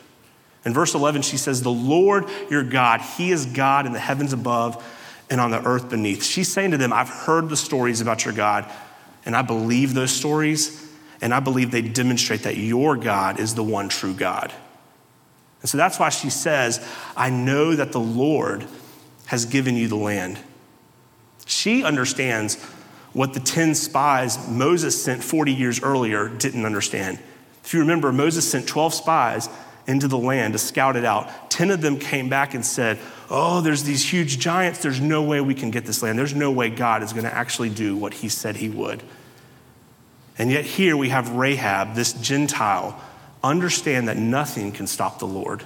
In 0.65 0.75
verse 0.75 0.95
11, 0.95 1.23
she 1.23 1.37
says, 1.37 1.63
The 1.63 1.71
Lord 1.71 2.29
your 2.51 2.65
God, 2.65 3.01
he 3.01 3.31
is 3.31 3.47
God 3.47 3.87
in 3.87 3.93
the 3.93 4.01
heavens 4.01 4.33
above 4.33 4.85
and 5.31 5.41
on 5.41 5.53
the 5.53 5.65
earth 5.65 5.89
beneath. 5.89 6.25
She's 6.25 6.53
saying 6.53 6.73
to 6.73 6.77
them, 6.77 6.93
I've 6.93 7.09
heard 7.09 7.49
the 7.49 7.57
stories 7.57 8.01
about 8.01 8.25
your 8.25 8.35
God, 8.35 8.69
and 9.25 9.37
I 9.37 9.43
believe 9.43 9.95
those 9.95 10.11
stories, 10.11 10.93
and 11.21 11.33
I 11.33 11.39
believe 11.39 11.71
they 11.71 11.83
demonstrate 11.83 12.43
that 12.43 12.57
your 12.57 12.97
God 12.97 13.39
is 13.39 13.55
the 13.55 13.63
one 13.63 13.89
true 13.89 14.13
God. 14.13 14.53
And 15.61 15.71
so 15.71 15.79
that's 15.79 16.01
why 16.01 16.09
she 16.09 16.31
says, 16.31 16.85
I 17.17 17.31
know 17.31 17.77
that 17.77 17.93
the 17.93 18.01
Lord 18.01 18.67
has 19.27 19.45
given 19.45 19.77
you 19.77 19.87
the 19.87 19.95
land. 19.95 20.37
She 21.47 21.85
understands 21.85 22.57
what 23.13 23.35
the 23.35 23.41
10 23.41 23.75
spies 23.75 24.49
Moses 24.49 25.03
sent 25.03 25.23
40 25.23 25.53
years 25.53 25.83
earlier 25.83 26.29
didn't 26.29 26.65
understand. 26.65 27.19
If 27.65 27.75
you 27.75 27.81
remember, 27.81 28.13
Moses 28.13 28.49
sent 28.49 28.69
12 28.69 28.95
spies 28.95 29.49
into 29.87 30.09
the 30.09 30.19
land 30.19 30.53
to 30.53 30.59
scout 30.59 30.97
it 30.97 31.05
out. 31.05 31.51
10 31.51 31.71
of 31.71 31.81
them 31.81 31.99
came 31.99 32.29
back 32.29 32.55
and 32.55 32.65
said, 32.65 32.99
Oh, 33.29 33.61
there's 33.61 33.85
these 33.85 34.09
huge 34.09 34.39
giants. 34.39 34.83
There's 34.83 35.01
no 35.01 35.23
way 35.23 35.41
we 35.41 35.55
can 35.55 35.71
get 35.71 35.87
this 35.87 36.03
land. 36.03 36.19
There's 36.19 36.35
no 36.35 36.51
way 36.51 36.69
God 36.69 37.03
is 37.03 37.13
going 37.13 37.25
to 37.25 37.35
actually 37.35 37.71
do 37.71 37.97
what 37.97 38.15
he 38.15 38.29
said 38.29 38.57
he 38.57 38.69
would. 38.69 39.03
And 40.37 40.51
yet, 40.51 40.65
here 40.65 40.97
we 40.97 41.11
have 41.11 41.31
Rahab, 41.31 41.95
this 41.95 42.13
Gentile, 42.15 43.01
understand 43.45 44.09
that 44.09 44.17
nothing 44.17 44.73
can 44.73 44.87
stop 44.87 45.19
the 45.19 45.27
Lord. 45.27 45.63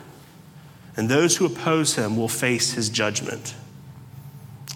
And 0.96 1.08
those 1.08 1.36
who 1.36 1.46
oppose 1.46 1.94
him 1.94 2.16
will 2.16 2.28
face 2.28 2.72
his 2.72 2.90
judgment. 2.90 3.54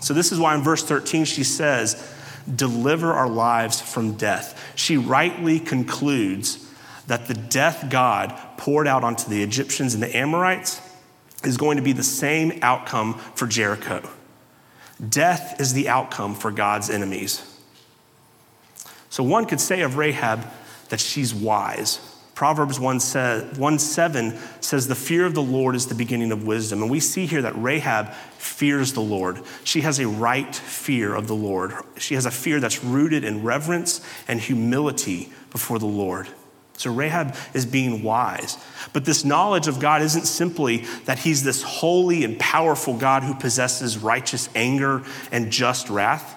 So, 0.00 0.14
this 0.14 0.32
is 0.32 0.38
why 0.38 0.54
in 0.54 0.62
verse 0.62 0.82
13 0.82 1.24
she 1.24 1.44
says, 1.44 2.14
Deliver 2.54 3.12
our 3.12 3.28
lives 3.28 3.80
from 3.80 4.14
death. 4.14 4.72
She 4.74 4.96
rightly 4.96 5.60
concludes 5.60 6.66
that 7.06 7.26
the 7.26 7.34
death 7.34 7.86
God 7.90 8.34
poured 8.56 8.86
out 8.86 9.04
onto 9.04 9.28
the 9.28 9.42
Egyptians 9.42 9.94
and 9.94 10.02
the 10.02 10.16
Amorites 10.16 10.80
is 11.44 11.56
going 11.56 11.76
to 11.76 11.82
be 11.82 11.92
the 11.92 12.02
same 12.02 12.58
outcome 12.62 13.14
for 13.34 13.46
Jericho. 13.46 14.08
Death 15.08 15.60
is 15.60 15.72
the 15.72 15.88
outcome 15.88 16.34
for 16.34 16.50
God's 16.50 16.90
enemies. 16.90 17.42
So 19.10 19.22
one 19.22 19.46
could 19.46 19.60
say 19.60 19.82
of 19.82 19.96
Rahab 19.96 20.46
that 20.88 21.00
she's 21.00 21.34
wise. 21.34 22.00
Proverbs 22.38 22.78
1, 22.78 23.00
says, 23.00 23.58
1 23.58 23.78
7 23.80 24.38
says, 24.60 24.86
The 24.86 24.94
fear 24.94 25.26
of 25.26 25.34
the 25.34 25.42
Lord 25.42 25.74
is 25.74 25.88
the 25.88 25.96
beginning 25.96 26.30
of 26.30 26.46
wisdom. 26.46 26.82
And 26.82 26.88
we 26.88 27.00
see 27.00 27.26
here 27.26 27.42
that 27.42 27.60
Rahab 27.60 28.12
fears 28.38 28.92
the 28.92 29.00
Lord. 29.00 29.42
She 29.64 29.80
has 29.80 29.98
a 29.98 30.06
right 30.06 30.54
fear 30.54 31.16
of 31.16 31.26
the 31.26 31.34
Lord. 31.34 31.72
She 31.96 32.14
has 32.14 32.26
a 32.26 32.30
fear 32.30 32.60
that's 32.60 32.84
rooted 32.84 33.24
in 33.24 33.42
reverence 33.42 34.00
and 34.28 34.38
humility 34.38 35.32
before 35.50 35.80
the 35.80 35.86
Lord. 35.86 36.28
So 36.76 36.92
Rahab 36.92 37.34
is 37.54 37.66
being 37.66 38.04
wise. 38.04 38.56
But 38.92 39.04
this 39.04 39.24
knowledge 39.24 39.66
of 39.66 39.80
God 39.80 40.00
isn't 40.02 40.26
simply 40.26 40.84
that 41.06 41.18
he's 41.18 41.42
this 41.42 41.64
holy 41.64 42.22
and 42.22 42.38
powerful 42.38 42.96
God 42.96 43.24
who 43.24 43.34
possesses 43.34 43.98
righteous 43.98 44.48
anger 44.54 45.02
and 45.32 45.50
just 45.50 45.90
wrath. 45.90 46.36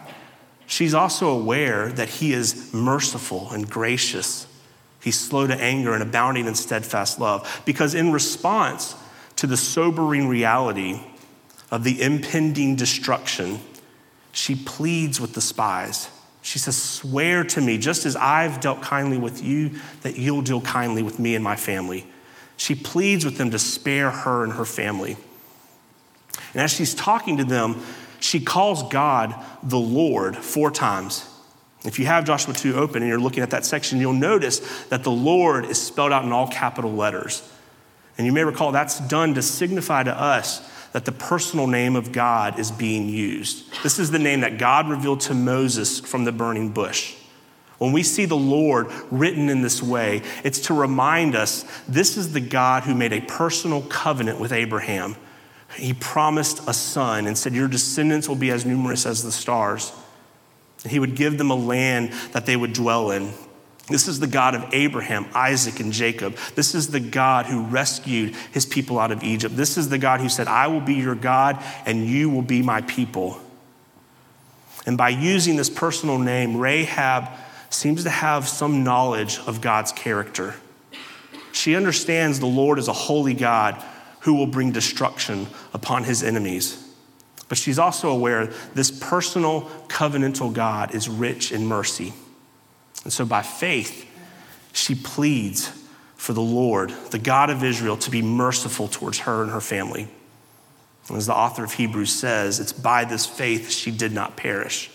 She's 0.65 0.95
also 0.95 1.29
aware 1.29 1.89
that 1.89 2.09
he 2.09 2.33
is 2.33 2.73
merciful 2.73 3.51
and 3.51 3.69
gracious. 3.69 4.47
He's 5.01 5.19
slow 5.19 5.47
to 5.47 5.55
anger 5.55 5.93
and 5.93 6.03
abounding 6.03 6.45
in 6.45 6.55
steadfast 6.55 7.19
love. 7.19 7.61
Because 7.65 7.95
in 7.95 8.11
response 8.11 8.95
to 9.37 9.47
the 9.47 9.57
sobering 9.57 10.27
reality 10.27 11.01
of 11.71 11.83
the 11.83 12.01
impending 12.01 12.75
destruction, 12.75 13.59
she 14.31 14.55
pleads 14.55 15.19
with 15.19 15.33
the 15.33 15.41
spies 15.41 16.09
she 16.41 16.59
says, 16.59 16.75
Swear 16.75 17.43
to 17.45 17.61
me, 17.61 17.77
just 17.77 18.05
as 18.05 18.15
I've 18.15 18.59
dealt 18.59 18.81
kindly 18.81 19.17
with 19.17 19.43
you, 19.43 19.71
that 20.01 20.17
you'll 20.17 20.41
deal 20.41 20.61
kindly 20.61 21.03
with 21.03 21.19
me 21.19 21.35
and 21.35 21.43
my 21.43 21.55
family. 21.55 22.07
She 22.57 22.75
pleads 22.75 23.25
with 23.25 23.37
them 23.37 23.51
to 23.51 23.59
spare 23.59 24.11
her 24.11 24.43
and 24.43 24.53
her 24.53 24.65
family. 24.65 25.17
And 26.53 26.61
as 26.61 26.71
she's 26.71 26.93
talking 26.93 27.37
to 27.37 27.43
them, 27.43 27.81
she 28.19 28.39
calls 28.39 28.83
God 28.91 29.35
the 29.63 29.79
Lord 29.79 30.35
four 30.35 30.71
times. 30.71 31.27
If 31.83 31.97
you 31.97 32.05
have 32.05 32.25
Joshua 32.25 32.53
2 32.53 32.75
open 32.75 33.01
and 33.01 33.09
you're 33.09 33.19
looking 33.19 33.41
at 33.41 33.49
that 33.51 33.65
section, 33.65 33.99
you'll 33.99 34.13
notice 34.13 34.59
that 34.85 35.03
the 35.03 35.11
Lord 35.11 35.65
is 35.65 35.81
spelled 35.81 36.11
out 36.11 36.23
in 36.23 36.31
all 36.31 36.47
capital 36.47 36.91
letters. 36.91 37.47
And 38.17 38.27
you 38.27 38.33
may 38.33 38.43
recall 38.43 38.71
that's 38.71 38.99
done 38.99 39.33
to 39.33 39.41
signify 39.41 40.03
to 40.03 40.15
us 40.15 40.67
that 40.91 41.05
the 41.05 41.11
personal 41.11 41.67
name 41.67 41.95
of 41.95 42.11
God 42.11 42.59
is 42.59 42.69
being 42.69 43.09
used. 43.09 43.81
This 43.81 43.97
is 43.97 44.11
the 44.11 44.19
name 44.19 44.41
that 44.41 44.57
God 44.57 44.89
revealed 44.89 45.21
to 45.21 45.33
Moses 45.33 45.99
from 45.99 46.25
the 46.25 46.31
burning 46.31 46.69
bush. 46.69 47.15
When 47.77 47.93
we 47.93 48.03
see 48.03 48.25
the 48.25 48.37
Lord 48.37 48.91
written 49.09 49.49
in 49.49 49.63
this 49.63 49.81
way, 49.81 50.21
it's 50.43 50.59
to 50.67 50.73
remind 50.75 51.33
us 51.33 51.65
this 51.87 52.15
is 52.15 52.33
the 52.33 52.39
God 52.39 52.83
who 52.83 52.93
made 52.93 53.13
a 53.13 53.21
personal 53.21 53.81
covenant 53.81 54.39
with 54.39 54.51
Abraham. 54.51 55.15
He 55.75 55.93
promised 55.93 56.61
a 56.67 56.73
son 56.73 57.25
and 57.25 57.35
said, 57.35 57.53
Your 57.53 57.67
descendants 57.67 58.29
will 58.29 58.35
be 58.35 58.51
as 58.51 58.67
numerous 58.67 59.07
as 59.07 59.23
the 59.23 59.31
stars. 59.31 59.93
He 60.87 60.99
would 60.99 61.15
give 61.15 61.37
them 61.37 61.51
a 61.51 61.55
land 61.55 62.11
that 62.31 62.45
they 62.45 62.55
would 62.55 62.73
dwell 62.73 63.11
in. 63.11 63.31
This 63.87 64.07
is 64.07 64.19
the 64.19 64.27
God 64.27 64.55
of 64.55 64.73
Abraham, 64.73 65.25
Isaac, 65.33 65.79
and 65.79 65.91
Jacob. 65.91 66.37
This 66.55 66.73
is 66.75 66.89
the 66.89 66.99
God 66.99 67.45
who 67.45 67.63
rescued 67.63 68.35
his 68.51 68.65
people 68.65 68.99
out 68.99 69.11
of 69.11 69.23
Egypt. 69.23 69.55
This 69.55 69.77
is 69.77 69.89
the 69.89 69.97
God 69.97 70.21
who 70.21 70.29
said, 70.29 70.47
I 70.47 70.67
will 70.67 70.81
be 70.81 70.95
your 70.95 71.15
God 71.15 71.61
and 71.85 72.05
you 72.05 72.29
will 72.29 72.41
be 72.41 72.61
my 72.61 72.81
people. 72.81 73.39
And 74.85 74.97
by 74.97 75.09
using 75.09 75.57
this 75.57 75.69
personal 75.69 76.17
name, 76.17 76.57
Rahab 76.57 77.29
seems 77.69 78.03
to 78.03 78.09
have 78.09 78.47
some 78.47 78.83
knowledge 78.83 79.39
of 79.39 79.61
God's 79.61 79.91
character. 79.91 80.55
She 81.51 81.75
understands 81.75 82.39
the 82.39 82.45
Lord 82.45 82.79
is 82.79 82.87
a 82.87 82.93
holy 82.93 83.33
God 83.33 83.83
who 84.21 84.35
will 84.35 84.47
bring 84.47 84.71
destruction 84.71 85.47
upon 85.73 86.03
his 86.03 86.23
enemies. 86.23 86.80
But 87.51 87.57
she's 87.57 87.79
also 87.79 88.07
aware 88.07 88.45
this 88.75 88.89
personal 88.89 89.63
covenantal 89.89 90.53
God 90.53 90.95
is 90.95 91.09
rich 91.09 91.51
in 91.51 91.65
mercy. 91.65 92.13
And 93.03 93.11
so 93.11 93.25
by 93.25 93.41
faith, 93.41 94.09
she 94.71 94.95
pleads 94.95 95.69
for 96.15 96.31
the 96.31 96.39
Lord, 96.39 96.91
the 97.09 97.19
God 97.19 97.49
of 97.49 97.61
Israel, 97.61 97.97
to 97.97 98.09
be 98.09 98.21
merciful 98.21 98.87
towards 98.87 99.19
her 99.19 99.43
and 99.43 99.51
her 99.51 99.59
family. 99.59 100.07
And 101.09 101.17
as 101.17 101.27
the 101.27 101.35
author 101.35 101.65
of 101.65 101.73
Hebrews 101.73 102.13
says, 102.13 102.61
it's 102.61 102.71
by 102.71 103.03
this 103.03 103.25
faith 103.25 103.69
she 103.69 103.91
did 103.91 104.13
not 104.13 104.37
perish. 104.37 104.89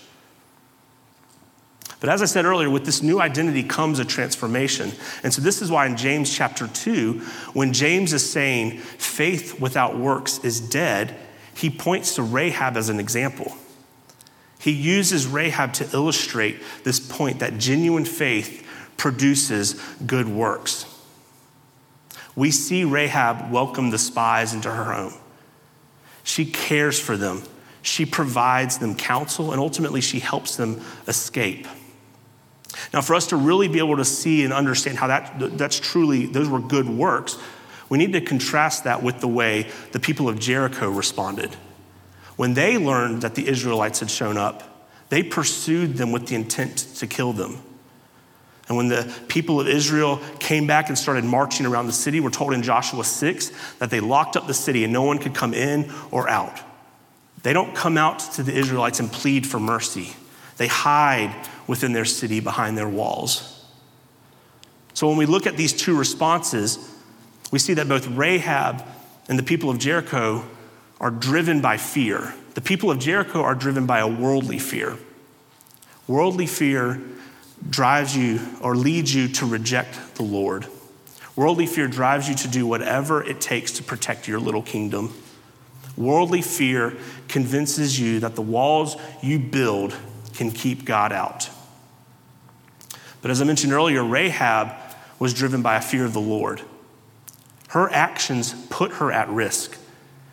But 2.01 2.09
as 2.09 2.23
I 2.23 2.25
said 2.25 2.47
earlier, 2.47 2.71
with 2.71 2.87
this 2.87 3.03
new 3.03 3.21
identity 3.21 3.65
comes 3.65 3.99
a 3.99 4.05
transformation. 4.07 4.93
And 5.23 5.35
so 5.35 5.43
this 5.43 5.61
is 5.61 5.71
why 5.71 5.85
in 5.85 5.99
James 5.99 6.35
chapter 6.35 6.69
2, 6.69 7.21
when 7.53 7.75
James 7.75 8.15
is 8.15 8.27
saying 8.27 8.79
faith 8.79 9.61
without 9.61 9.99
works 9.99 10.39
is 10.39 10.59
dead, 10.59 11.15
he 11.57 11.71
points 11.71 12.15
to 12.17 12.23
Rahab 12.23 12.77
as 12.77 12.89
an 12.89 13.01
example. 13.01 13.57
He 14.59 14.73
uses 14.73 15.27
Rahab 15.27 15.73
to 15.75 15.89
illustrate 15.93 16.63
this 16.85 17.01
point 17.01 17.41
that 17.41 17.59
genuine 17.59 18.05
faith 18.05 18.67
produces 18.97 19.75
good 20.07 20.29
works. 20.29 20.87
We 22.35 22.51
see 22.51 22.85
Rahab 22.85 23.51
welcome 23.51 23.91
the 23.91 23.99
spies 23.99 24.53
into 24.53 24.71
her 24.71 24.85
home. 24.85 25.15
She 26.25 26.45
cares 26.45 27.01
for 27.01 27.17
them, 27.17 27.43
she 27.81 28.05
provides 28.05 28.79
them 28.79 28.95
counsel, 28.95 29.53
and 29.53 29.61
ultimately 29.61 30.01
she 30.01 30.19
helps 30.19 30.57
them 30.57 30.83
escape. 31.07 31.67
Now, 32.93 33.01
for 33.01 33.15
us 33.15 33.29
to 33.29 33.37
really 33.37 33.69
be 33.69 33.79
able 33.79 33.97
to 33.97 34.05
see 34.05 34.45
and 34.45 34.53
understand 34.53 34.99
how 34.99 35.07
that, 35.07 35.57
that's 35.57 35.79
truly, 35.79 36.27
those 36.27 36.49
were 36.49 36.59
good 36.59 36.89
works, 36.89 37.39
we 37.89 37.99
need 37.99 38.13
to 38.13 38.21
contrast 38.21 38.85
that 38.85 39.03
with 39.03 39.21
the 39.21 39.29
way 39.29 39.71
the 39.93 40.01
people 40.01 40.29
of 40.29 40.39
Jericho 40.39 40.91
responded. 40.91 41.55
When 42.37 42.55
they 42.55 42.79
learned 42.79 43.23
that 43.23 43.35
the 43.35 43.49
Israelites 43.49 44.01
had 44.01 44.11
shown 44.11 44.37
up, 44.37 44.89
they 45.09 45.23
pursued 45.23 45.97
them 45.97 46.13
with 46.13 46.27
the 46.27 46.35
intent 46.35 46.79
to 46.97 47.07
kill 47.07 47.33
them. 47.33 47.63
And 48.69 48.77
when 48.77 48.89
the 48.89 49.13
people 49.29 49.61
of 49.61 49.69
Israel 49.69 50.21
came 50.41 50.67
back 50.67 50.89
and 50.89 50.99
started 50.99 51.25
marching 51.25 51.67
around 51.67 51.87
the 51.87 51.93
city, 51.93 52.19
we're 52.19 52.31
told 52.31 52.53
in 52.53 52.63
Joshua 52.63 53.05
6 53.05 53.53
that 53.79 53.91
they 53.91 54.01
locked 54.01 54.37
up 54.37 54.49
the 54.49 54.55
city 54.55 54.83
and 54.83 54.93
no 54.93 55.03
one 55.03 55.19
could 55.19 55.35
come 55.35 55.55
in 55.55 55.93
or 56.11 56.29
out. 56.29 56.61
They 57.45 57.53
don't 57.53 57.77
come 57.77 57.97
out 57.97 58.19
to 58.35 58.43
the 58.43 58.53
Israelites 58.53 58.99
and 58.99 59.11
plead 59.11 59.47
for 59.47 59.61
mercy, 59.61 60.15
they 60.57 60.67
hide 60.67 61.35
within 61.69 61.93
their 61.93 62.05
city 62.05 62.41
behind 62.41 62.77
their 62.77 62.89
walls. 62.89 63.53
So 64.95 65.09
when 65.09 65.17
we 65.17 65.27
look 65.27 65.47
at 65.47 65.57
these 65.57 65.73
two 65.73 65.97
responses, 65.97 66.79
we 67.51 67.59
see 67.59 67.75
that 67.75 67.89
both 67.89 68.07
Rahab 68.09 68.85
and 69.29 69.39
the 69.39 69.43
people 69.43 69.71
of 69.71 69.79
Jericho 69.79 70.45
are 71.01 71.11
driven 71.11 71.61
by 71.61 71.77
fear. 71.77 72.35
The 72.55 72.61
people 72.61 72.91
of 72.91 72.99
Jericho 72.99 73.43
are 73.43 73.55
driven 73.55 73.87
by 73.87 73.99
a 73.99 74.09
worldly 74.09 74.59
fear. 74.59 74.97
Worldly 76.07 76.47
fear 76.47 77.01
drives 77.69 78.17
you 78.17 78.41
or 78.61 78.77
leads 78.77 79.15
you 79.15 79.29
to 79.29 79.47
reject 79.47 80.17
the 80.17 80.23
Lord. 80.23 80.67
Worldly 81.35 81.67
fear 81.67 81.89
drives 81.89 82.29
you 82.29 82.35
to 82.37 82.49
do 82.49 82.67
whatever 82.67 83.23
it 83.23 83.41
takes 83.41 83.73
to 83.73 83.83
protect 83.83 84.27
your 84.27 84.41
little 84.41 84.63
kingdom. 84.63 85.13
Worldly 85.97 86.43
fear 86.43 86.95
convinces 87.29 87.99
you 87.99 88.21
that 88.21 88.35
the 88.35 88.43
walls 88.43 88.97
you 89.23 89.39
build 89.39 89.95
can 90.35 90.51
keep 90.51 90.85
God 90.85 91.13
out. 91.13 91.51
But 93.23 93.31
as 93.31 93.43
I 93.43 93.45
mentioned 93.45 93.73
earlier, 93.73 94.05
Rahab 94.05 94.73
was 95.19 95.35
driven 95.35 95.63
by 95.63 95.77
a 95.77 95.81
fear 95.81 96.05
of 96.05 96.13
the 96.13 96.21
Lord. 96.21 96.63
Her 97.69 97.91
actions 97.93 98.55
put 98.71 98.93
her 98.93 99.11
at 99.11 99.29
risk. 99.29 99.77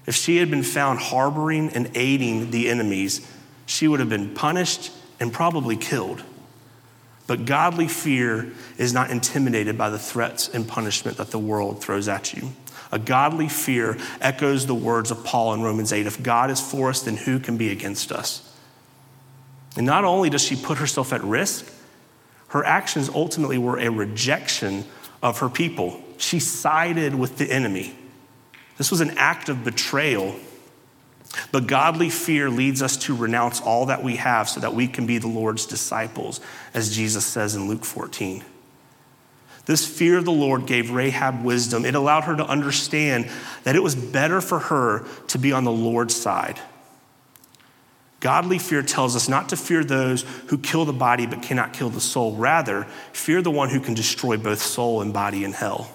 If 0.05 0.15
she 0.15 0.37
had 0.37 0.51
been 0.51 0.63
found 0.63 0.99
harboring 0.99 1.69
and 1.69 1.89
aiding 1.95 2.51
the 2.51 2.69
enemies, 2.69 3.27
she 3.65 3.87
would 3.87 3.99
have 3.99 4.09
been 4.09 4.33
punished 4.33 4.91
and 5.19 5.31
probably 5.31 5.77
killed. 5.77 6.23
But 7.25 7.45
godly 7.45 7.87
fear 7.87 8.51
is 8.77 8.93
not 8.93 9.09
intimidated 9.09 9.77
by 9.77 9.89
the 9.89 9.99
threats 9.99 10.49
and 10.49 10.67
punishment 10.67 11.17
that 11.17 11.31
the 11.31 11.39
world 11.39 11.81
throws 11.81 12.07
at 12.07 12.33
you. 12.33 12.51
A 12.91 12.99
godly 12.99 13.47
fear 13.47 13.97
echoes 14.21 14.67
the 14.67 14.75
words 14.75 15.09
of 15.09 15.23
Paul 15.23 15.53
in 15.53 15.61
Romans 15.61 15.93
8 15.93 16.05
if 16.05 16.21
God 16.21 16.51
is 16.51 16.59
for 16.59 16.89
us, 16.89 17.01
then 17.01 17.15
who 17.15 17.39
can 17.39 17.57
be 17.57 17.71
against 17.71 18.11
us? 18.11 18.53
And 19.75 19.85
not 19.85 20.03
only 20.03 20.29
does 20.29 20.43
she 20.43 20.55
put 20.55 20.77
herself 20.77 21.13
at 21.13 21.23
risk, 21.23 21.71
her 22.49 22.63
actions 22.63 23.09
ultimately 23.09 23.57
were 23.57 23.79
a 23.79 23.89
rejection 23.89 24.85
of 25.23 25.39
her 25.39 25.49
people. 25.49 26.02
She 26.17 26.39
sided 26.39 27.15
with 27.15 27.37
the 27.37 27.51
enemy. 27.51 27.95
This 28.77 28.91
was 28.91 29.01
an 29.01 29.17
act 29.17 29.49
of 29.49 29.63
betrayal 29.63 30.35
but 31.51 31.67
godly 31.67 32.09
fear 32.09 32.49
leads 32.49 32.81
us 32.81 32.97
to 32.97 33.15
renounce 33.15 33.61
all 33.61 33.87
that 33.87 34.03
we 34.03 34.17
have 34.17 34.49
so 34.49 34.59
that 34.59 34.73
we 34.73 34.87
can 34.87 35.05
be 35.05 35.17
the 35.17 35.27
Lord's 35.27 35.65
disciples, 35.65 36.39
as 36.73 36.95
Jesus 36.95 37.25
says 37.25 37.55
in 37.55 37.67
Luke 37.67 37.85
14. 37.85 38.43
This 39.65 39.87
fear 39.87 40.17
of 40.17 40.25
the 40.25 40.31
Lord 40.31 40.65
gave 40.65 40.91
Rahab 40.91 41.43
wisdom. 41.43 41.85
It 41.85 41.95
allowed 41.95 42.25
her 42.25 42.35
to 42.35 42.45
understand 42.45 43.29
that 43.63 43.75
it 43.75 43.81
was 43.81 43.95
better 43.95 44.41
for 44.41 44.59
her 44.59 45.05
to 45.27 45.39
be 45.39 45.53
on 45.53 45.63
the 45.63 45.71
Lord's 45.71 46.15
side. 46.15 46.59
Godly 48.19 48.59
fear 48.59 48.83
tells 48.83 49.15
us 49.15 49.27
not 49.27 49.49
to 49.49 49.57
fear 49.57 49.83
those 49.83 50.23
who 50.47 50.57
kill 50.57 50.85
the 50.85 50.93
body 50.93 51.25
but 51.25 51.41
cannot 51.41 51.73
kill 51.73 51.89
the 51.89 52.01
soul. 52.01 52.35
Rather, 52.35 52.83
fear 53.11 53.41
the 53.41 53.51
one 53.51 53.69
who 53.69 53.79
can 53.79 53.93
destroy 53.93 54.37
both 54.37 54.61
soul 54.61 55.01
and 55.01 55.13
body 55.13 55.43
in 55.43 55.53
hell. 55.53 55.91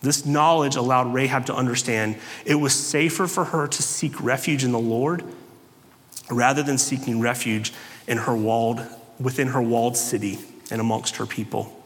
This 0.00 0.24
knowledge 0.24 0.76
allowed 0.76 1.12
Rahab 1.12 1.46
to 1.46 1.54
understand 1.54 2.16
it 2.44 2.54
was 2.54 2.74
safer 2.74 3.26
for 3.26 3.44
her 3.44 3.66
to 3.66 3.82
seek 3.82 4.20
refuge 4.22 4.64
in 4.64 4.72
the 4.72 4.78
Lord 4.78 5.24
rather 6.30 6.62
than 6.62 6.78
seeking 6.78 7.20
refuge 7.20 7.72
in 8.06 8.18
her 8.18 8.34
walled, 8.34 8.80
within 9.18 9.48
her 9.48 9.60
walled 9.60 9.96
city 9.96 10.38
and 10.70 10.80
amongst 10.80 11.16
her 11.16 11.26
people. 11.26 11.76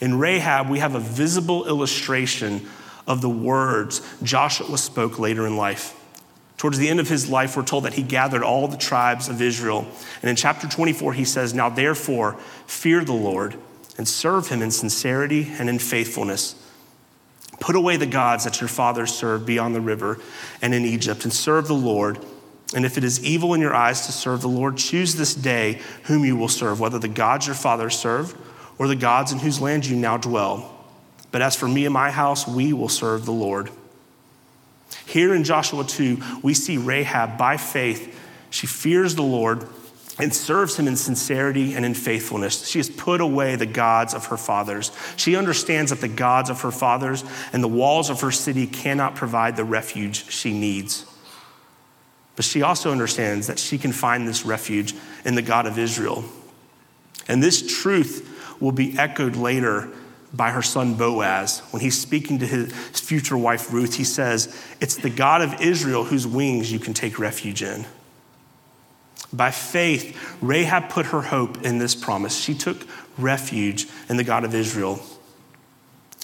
In 0.00 0.18
Rahab, 0.18 0.68
we 0.68 0.78
have 0.78 0.94
a 0.94 1.00
visible 1.00 1.68
illustration 1.68 2.68
of 3.06 3.20
the 3.20 3.28
words 3.28 4.00
Joshua 4.22 4.78
spoke 4.78 5.18
later 5.18 5.46
in 5.46 5.56
life. 5.56 5.96
Towards 6.56 6.78
the 6.78 6.88
end 6.88 7.00
of 7.00 7.08
his 7.08 7.28
life, 7.28 7.56
we're 7.56 7.64
told 7.64 7.84
that 7.84 7.94
he 7.94 8.02
gathered 8.02 8.42
all 8.42 8.68
the 8.68 8.76
tribes 8.76 9.28
of 9.28 9.40
Israel. 9.40 9.86
And 10.22 10.28
in 10.28 10.36
chapter 10.36 10.68
24, 10.68 11.14
he 11.14 11.24
says, 11.24 11.54
Now 11.54 11.70
therefore, 11.70 12.34
fear 12.66 13.04
the 13.04 13.14
Lord 13.14 13.56
and 14.00 14.08
serve 14.08 14.48
him 14.48 14.62
in 14.62 14.70
sincerity 14.70 15.52
and 15.58 15.68
in 15.68 15.78
faithfulness. 15.78 16.54
Put 17.60 17.76
away 17.76 17.98
the 17.98 18.06
gods 18.06 18.44
that 18.44 18.58
your 18.58 18.68
fathers 18.68 19.12
served 19.12 19.44
beyond 19.44 19.74
the 19.74 19.82
river 19.82 20.18
and 20.62 20.72
in 20.72 20.86
Egypt, 20.86 21.24
and 21.24 21.32
serve 21.34 21.68
the 21.68 21.74
Lord. 21.74 22.18
And 22.74 22.86
if 22.86 22.96
it 22.96 23.04
is 23.04 23.22
evil 23.22 23.52
in 23.52 23.60
your 23.60 23.74
eyes 23.74 24.06
to 24.06 24.12
serve 24.12 24.40
the 24.40 24.48
Lord, 24.48 24.78
choose 24.78 25.16
this 25.16 25.34
day 25.34 25.82
whom 26.04 26.24
you 26.24 26.34
will 26.34 26.48
serve, 26.48 26.80
whether 26.80 26.98
the 26.98 27.08
gods 27.08 27.46
your 27.46 27.54
fathers 27.54 27.98
served 27.98 28.38
or 28.78 28.88
the 28.88 28.96
gods 28.96 29.32
in 29.32 29.38
whose 29.38 29.60
land 29.60 29.84
you 29.84 29.96
now 29.96 30.16
dwell. 30.16 30.82
But 31.30 31.42
as 31.42 31.54
for 31.54 31.68
me 31.68 31.84
and 31.84 31.92
my 31.92 32.10
house, 32.10 32.48
we 32.48 32.72
will 32.72 32.88
serve 32.88 33.26
the 33.26 33.32
Lord. 33.32 33.68
Here 35.04 35.34
in 35.34 35.44
Joshua 35.44 35.84
2, 35.84 36.40
we 36.42 36.54
see 36.54 36.78
Rahab 36.78 37.36
by 37.36 37.58
faith. 37.58 38.18
She 38.48 38.66
fears 38.66 39.14
the 39.14 39.22
Lord 39.22 39.68
and 40.20 40.34
serves 40.34 40.76
him 40.76 40.86
in 40.86 40.96
sincerity 40.96 41.74
and 41.74 41.84
in 41.84 41.94
faithfulness. 41.94 42.68
She 42.68 42.78
has 42.78 42.90
put 42.90 43.20
away 43.20 43.56
the 43.56 43.66
gods 43.66 44.14
of 44.14 44.26
her 44.26 44.36
fathers. 44.36 44.92
She 45.16 45.36
understands 45.36 45.90
that 45.90 46.00
the 46.00 46.08
gods 46.08 46.50
of 46.50 46.60
her 46.62 46.70
fathers 46.70 47.24
and 47.52 47.62
the 47.62 47.68
walls 47.68 48.10
of 48.10 48.20
her 48.20 48.30
city 48.30 48.66
cannot 48.66 49.14
provide 49.14 49.56
the 49.56 49.64
refuge 49.64 50.30
she 50.30 50.52
needs. 50.52 51.06
But 52.36 52.44
she 52.44 52.62
also 52.62 52.92
understands 52.92 53.46
that 53.48 53.58
she 53.58 53.78
can 53.78 53.92
find 53.92 54.26
this 54.26 54.44
refuge 54.44 54.94
in 55.24 55.34
the 55.34 55.42
God 55.42 55.66
of 55.66 55.78
Israel. 55.78 56.24
And 57.28 57.42
this 57.42 57.80
truth 57.80 58.56
will 58.60 58.72
be 58.72 58.98
echoed 58.98 59.36
later 59.36 59.88
by 60.32 60.50
her 60.50 60.62
son 60.62 60.94
Boaz. 60.94 61.60
When 61.70 61.82
he's 61.82 62.00
speaking 62.00 62.38
to 62.38 62.46
his 62.46 63.00
future 63.00 63.36
wife 63.36 63.72
Ruth, 63.72 63.96
he 63.96 64.04
says, 64.04 64.56
It's 64.80 64.96
the 64.96 65.10
God 65.10 65.42
of 65.42 65.60
Israel 65.60 66.04
whose 66.04 66.26
wings 66.26 66.70
you 66.70 66.78
can 66.78 66.94
take 66.94 67.18
refuge 67.18 67.62
in. 67.62 67.86
By 69.32 69.50
faith, 69.50 70.36
Rahab 70.40 70.88
put 70.88 71.06
her 71.06 71.22
hope 71.22 71.62
in 71.62 71.78
this 71.78 71.94
promise. 71.94 72.36
She 72.36 72.54
took 72.54 72.86
refuge 73.16 73.86
in 74.08 74.16
the 74.16 74.24
God 74.24 74.44
of 74.44 74.54
Israel. 74.54 75.00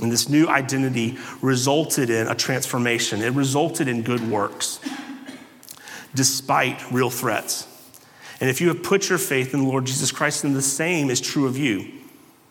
And 0.03 0.13
this 0.13 0.29
new 0.29 0.49
identity 0.49 1.17
resulted 1.41 2.11
in 2.11 2.27
a 2.27 2.35
transformation. 2.35 3.23
It 3.23 3.33
resulted 3.33 3.89
in 3.89 4.03
good 4.03 4.29
works, 4.29 4.81
despite 6.15 6.91
real 6.93 7.11
threats. 7.11 7.67
And 8.41 8.51
if 8.51 8.61
you 8.61 8.69
have 8.69 8.83
put 8.83 9.09
your 9.09 9.19
faith 9.19 9.55
in 9.55 9.61
the 9.61 9.69
Lord 9.69 9.87
Jesus 9.87 10.13
Christ, 10.13 10.43
then 10.43 10.53
the 10.53 10.61
same 10.61 11.09
is 11.09 11.21
true 11.21 11.47
of 11.47 11.57
you. 11.57 11.91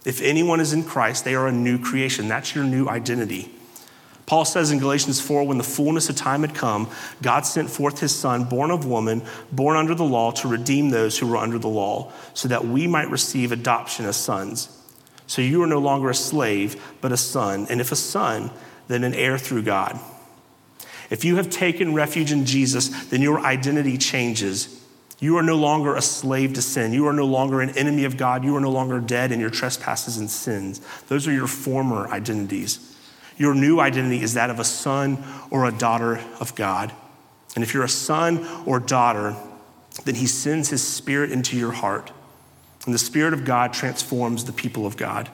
If 0.05 0.21
anyone 0.21 0.59
is 0.59 0.73
in 0.73 0.83
Christ, 0.83 1.25
they 1.25 1.35
are 1.35 1.47
a 1.47 1.51
new 1.51 1.77
creation. 1.77 2.27
That's 2.27 2.55
your 2.55 2.63
new 2.63 2.87
identity. 2.87 3.51
Paul 4.25 4.45
says 4.45 4.71
in 4.71 4.79
Galatians 4.79 5.21
4 5.21 5.43
when 5.43 5.59
the 5.59 5.63
fullness 5.63 6.09
of 6.09 6.15
time 6.15 6.41
had 6.41 6.55
come, 6.55 6.89
God 7.21 7.45
sent 7.45 7.69
forth 7.69 7.99
his 7.99 8.15
son, 8.15 8.45
born 8.45 8.71
of 8.71 8.85
woman, 8.85 9.21
born 9.51 9.77
under 9.77 9.93
the 9.93 10.03
law, 10.03 10.31
to 10.31 10.47
redeem 10.47 10.89
those 10.89 11.17
who 11.17 11.27
were 11.27 11.37
under 11.37 11.59
the 11.59 11.67
law, 11.67 12.11
so 12.33 12.47
that 12.47 12.65
we 12.65 12.87
might 12.87 13.09
receive 13.09 13.51
adoption 13.51 14.05
as 14.05 14.17
sons. 14.17 14.69
So 15.27 15.41
you 15.41 15.61
are 15.61 15.67
no 15.67 15.79
longer 15.79 16.09
a 16.09 16.15
slave, 16.15 16.93
but 17.01 17.11
a 17.11 17.17
son, 17.17 17.67
and 17.69 17.79
if 17.79 17.91
a 17.91 17.95
son, 17.95 18.49
then 18.87 19.03
an 19.03 19.13
heir 19.13 19.37
through 19.37 19.63
God. 19.63 19.99
If 21.09 21.23
you 21.23 21.35
have 21.35 21.49
taken 21.51 21.93
refuge 21.93 22.31
in 22.31 22.45
Jesus, 22.45 22.89
then 23.05 23.21
your 23.21 23.39
identity 23.39 23.97
changes. 23.97 24.81
You 25.19 25.37
are 25.37 25.43
no 25.43 25.55
longer 25.55 25.95
a 25.95 26.01
slave 26.01 26.53
to 26.53 26.61
sin. 26.61 26.93
You 26.93 27.07
are 27.07 27.13
no 27.13 27.25
longer 27.25 27.61
an 27.61 27.69
enemy 27.77 28.05
of 28.05 28.17
God. 28.17 28.43
You 28.43 28.55
are 28.55 28.59
no 28.59 28.71
longer 28.71 28.99
dead 28.99 29.31
in 29.31 29.39
your 29.39 29.49
trespasses 29.49 30.17
and 30.17 30.29
sins. 30.29 30.81
Those 31.07 31.27
are 31.27 31.31
your 31.31 31.47
former 31.47 32.07
identities. 32.07 32.94
Your 33.37 33.53
new 33.53 33.79
identity 33.79 34.21
is 34.21 34.35
that 34.35 34.49
of 34.49 34.59
a 34.59 34.63
son 34.63 35.23
or 35.49 35.65
a 35.65 35.71
daughter 35.71 36.21
of 36.39 36.55
God. 36.55 36.93
And 37.55 37.63
if 37.63 37.73
you're 37.73 37.83
a 37.83 37.89
son 37.89 38.45
or 38.65 38.79
daughter, 38.79 39.35
then 40.03 40.15
he 40.15 40.27
sends 40.27 40.69
his 40.69 40.85
spirit 40.85 41.31
into 41.31 41.57
your 41.57 41.71
heart. 41.71 42.11
And 42.85 42.93
the 42.93 42.99
spirit 42.99 43.33
of 43.33 43.45
God 43.45 43.73
transforms 43.73 44.45
the 44.45 44.53
people 44.53 44.85
of 44.85 44.97
God. 44.97 45.29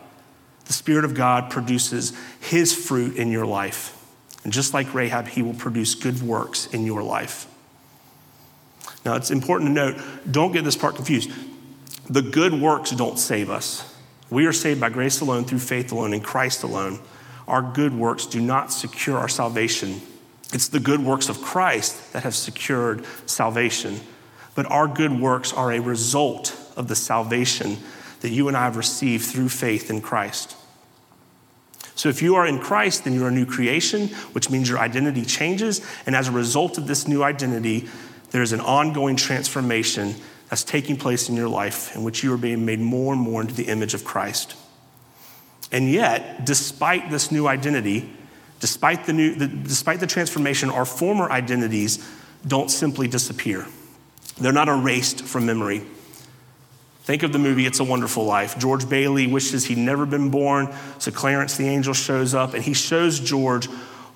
The 0.65 0.73
spirit 0.73 1.03
of 1.05 1.13
God 1.13 1.51
produces 1.51 2.13
his 2.39 2.73
fruit 2.73 3.17
in 3.17 3.31
your 3.31 3.45
life. 3.45 3.97
And 4.43 4.53
just 4.53 4.73
like 4.73 4.93
Rahab, 4.93 5.27
he 5.27 5.41
will 5.41 5.53
produce 5.53 5.95
good 5.95 6.21
works 6.21 6.67
in 6.67 6.85
your 6.85 7.03
life. 7.03 7.47
Now, 9.05 9.15
it's 9.15 9.31
important 9.31 9.69
to 9.69 9.73
note 9.73 10.01
don't 10.29 10.51
get 10.51 10.63
this 10.63 10.75
part 10.75 10.95
confused. 10.95 11.31
The 12.09 12.21
good 12.21 12.53
works 12.53 12.91
don't 12.91 13.17
save 13.19 13.49
us. 13.49 13.87
We 14.29 14.45
are 14.45 14.53
saved 14.53 14.79
by 14.79 14.89
grace 14.89 15.21
alone, 15.21 15.43
through 15.43 15.59
faith 15.59 15.91
alone, 15.91 16.13
in 16.13 16.21
Christ 16.21 16.63
alone 16.63 16.99
our 17.51 17.61
good 17.61 17.93
works 17.93 18.25
do 18.25 18.39
not 18.39 18.71
secure 18.71 19.17
our 19.17 19.27
salvation. 19.27 20.01
It's 20.53 20.69
the 20.69 20.79
good 20.79 21.01
works 21.01 21.29
of 21.29 21.41
Christ 21.41 22.13
that 22.13 22.23
have 22.23 22.33
secured 22.33 23.05
salvation. 23.25 23.99
But 24.55 24.65
our 24.71 24.87
good 24.87 25.19
works 25.19 25.53
are 25.53 25.71
a 25.71 25.79
result 25.79 26.57
of 26.75 26.87
the 26.87 26.95
salvation 26.95 27.77
that 28.21 28.29
you 28.29 28.47
and 28.47 28.55
I 28.55 28.63
have 28.63 28.77
received 28.77 29.25
through 29.25 29.49
faith 29.49 29.89
in 29.89 30.01
Christ. 30.01 30.55
So 31.95 32.09
if 32.09 32.21
you 32.21 32.35
are 32.35 32.47
in 32.47 32.59
Christ, 32.59 33.03
then 33.03 33.13
you're 33.13 33.27
a 33.27 33.31
new 33.31 33.45
creation, 33.45 34.07
which 34.33 34.49
means 34.49 34.69
your 34.69 34.79
identity 34.79 35.23
changes. 35.23 35.81
And 36.05 36.15
as 36.15 36.27
a 36.27 36.31
result 36.31 36.77
of 36.77 36.87
this 36.87 37.07
new 37.07 37.21
identity, 37.21 37.87
there's 38.31 38.53
an 38.53 38.61
ongoing 38.61 39.17
transformation 39.17 40.15
that's 40.49 40.63
taking 40.63 40.95
place 40.95 41.29
in 41.29 41.35
your 41.35 41.49
life 41.49 41.95
in 41.95 42.03
which 42.03 42.23
you 42.23 42.33
are 42.33 42.37
being 42.37 42.65
made 42.65 42.79
more 42.79 43.13
and 43.13 43.21
more 43.21 43.41
into 43.41 43.53
the 43.53 43.65
image 43.65 43.93
of 43.93 44.03
Christ. 44.03 44.55
And 45.71 45.89
yet, 45.89 46.45
despite 46.45 47.09
this 47.09 47.31
new 47.31 47.47
identity, 47.47 48.09
despite 48.59 49.05
the, 49.05 49.13
new, 49.13 49.35
the, 49.35 49.47
despite 49.47 49.99
the 49.99 50.07
transformation, 50.07 50.69
our 50.69 50.85
former 50.85 51.31
identities 51.31 52.05
don't 52.45 52.69
simply 52.69 53.07
disappear. 53.07 53.65
They're 54.39 54.51
not 54.51 54.67
erased 54.67 55.23
from 55.23 55.45
memory. 55.45 55.83
Think 57.03 57.23
of 57.23 57.33
the 57.33 57.39
movie 57.39 57.65
It's 57.65 57.79
a 57.79 57.83
Wonderful 57.83 58.25
Life. 58.25 58.57
George 58.59 58.87
Bailey 58.87 59.27
wishes 59.27 59.65
he'd 59.65 59.77
never 59.77 60.05
been 60.05 60.29
born, 60.29 60.73
so 60.99 61.11
Clarence 61.11 61.57
the 61.57 61.67
angel 61.67 61.93
shows 61.93 62.33
up 62.33 62.53
and 62.53 62.63
he 62.63 62.73
shows 62.73 63.19
George 63.19 63.65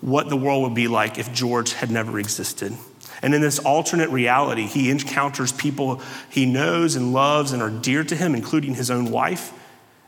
what 0.02 0.30
the 0.30 0.38
world 0.38 0.63
would 0.63 0.76
be 0.76 0.88
like 0.88 1.18
if 1.18 1.34
George 1.34 1.74
had 1.74 1.89
never 1.89 2.20
existed. 2.20 2.78
And 3.22 3.34
in 3.34 3.41
this 3.41 3.60
alternate 3.60 4.10
reality, 4.10 4.68
he 4.68 4.91
encounters 4.91 5.52
people 5.52 6.02
he 6.30 6.46
knows 6.46 6.96
and 6.96 7.12
loves 7.12 7.54
and 7.54 7.62
are 7.62 7.72
dear 7.72 8.04
to 8.04 8.15
him, 8.15 8.36
including 8.36 8.76
his 8.76 8.91
own 8.91 9.10
wife, 9.10 9.52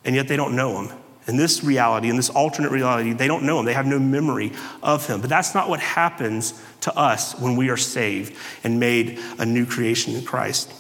and 0.06 0.16
yet 0.16 0.28
they 0.28 0.36
don't 0.36 0.56
know 0.56 0.82
him. 0.82 0.98
In 1.28 1.36
this 1.36 1.62
reality, 1.62 2.10
in 2.10 2.16
this 2.16 2.30
alternate 2.30 2.72
reality, 2.72 3.12
they 3.12 3.28
don't 3.28 3.44
know 3.44 3.60
him. 3.60 3.66
They 3.66 3.74
have 3.74 3.86
no 3.86 4.00
memory 4.00 4.54
of 4.82 5.06
him. 5.08 5.20
But 5.20 5.30
that's 5.30 5.54
not 5.54 5.68
what 5.68 5.82
happens 5.82 6.54
to 6.82 6.98
us 6.98 7.38
when 7.38 7.58
we 7.58 7.70
are 7.70 7.78
saved 7.78 8.34
and 8.63 8.80
made 8.80 9.20
a 9.38 9.46
new 9.46 9.66
creation 9.66 10.16
in 10.16 10.24
Christ. 10.24 10.72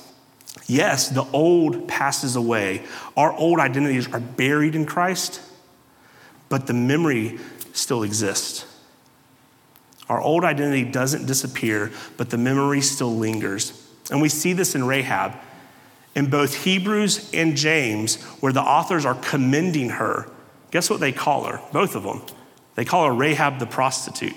Yes, 0.65 1.09
the 1.09 1.25
old 1.33 1.87
passes 1.87 2.35
away. 2.37 2.83
Our 3.17 3.33
old 3.33 3.59
identities 3.59 4.11
are 4.13 4.21
buried 4.21 4.73
in 4.73 4.85
Christ, 4.85 5.41
but 6.47 6.65
the 6.65 6.73
memory 6.73 7.39
still 7.73 8.03
exists. 8.03 8.65
Our 10.07 10.21
old 10.21 10.45
identity 10.45 10.85
doesn't 10.85 11.25
disappear, 11.25 11.91
but 12.15 12.29
the 12.29 12.37
memory 12.37 12.79
still 12.79 13.13
lingers. 13.13 13.85
And 14.09 14.21
we 14.21 14.29
see 14.29 14.53
this 14.53 14.75
in 14.75 14.85
Rahab. 14.85 15.33
In 16.15 16.29
both 16.29 16.63
Hebrews 16.63 17.29
and 17.33 17.55
James, 17.55 18.15
where 18.41 18.53
the 18.53 18.61
authors 18.61 19.05
are 19.05 19.15
commending 19.15 19.89
her, 19.89 20.29
guess 20.77 20.91
what 20.91 20.99
they 20.99 21.11
call 21.11 21.45
her? 21.45 21.59
Both 21.73 21.95
of 21.95 22.03
them. 22.03 22.21
They 22.75 22.85
call 22.85 23.07
her 23.07 23.11
Rahab 23.11 23.57
the 23.57 23.65
prostitute. 23.65 24.35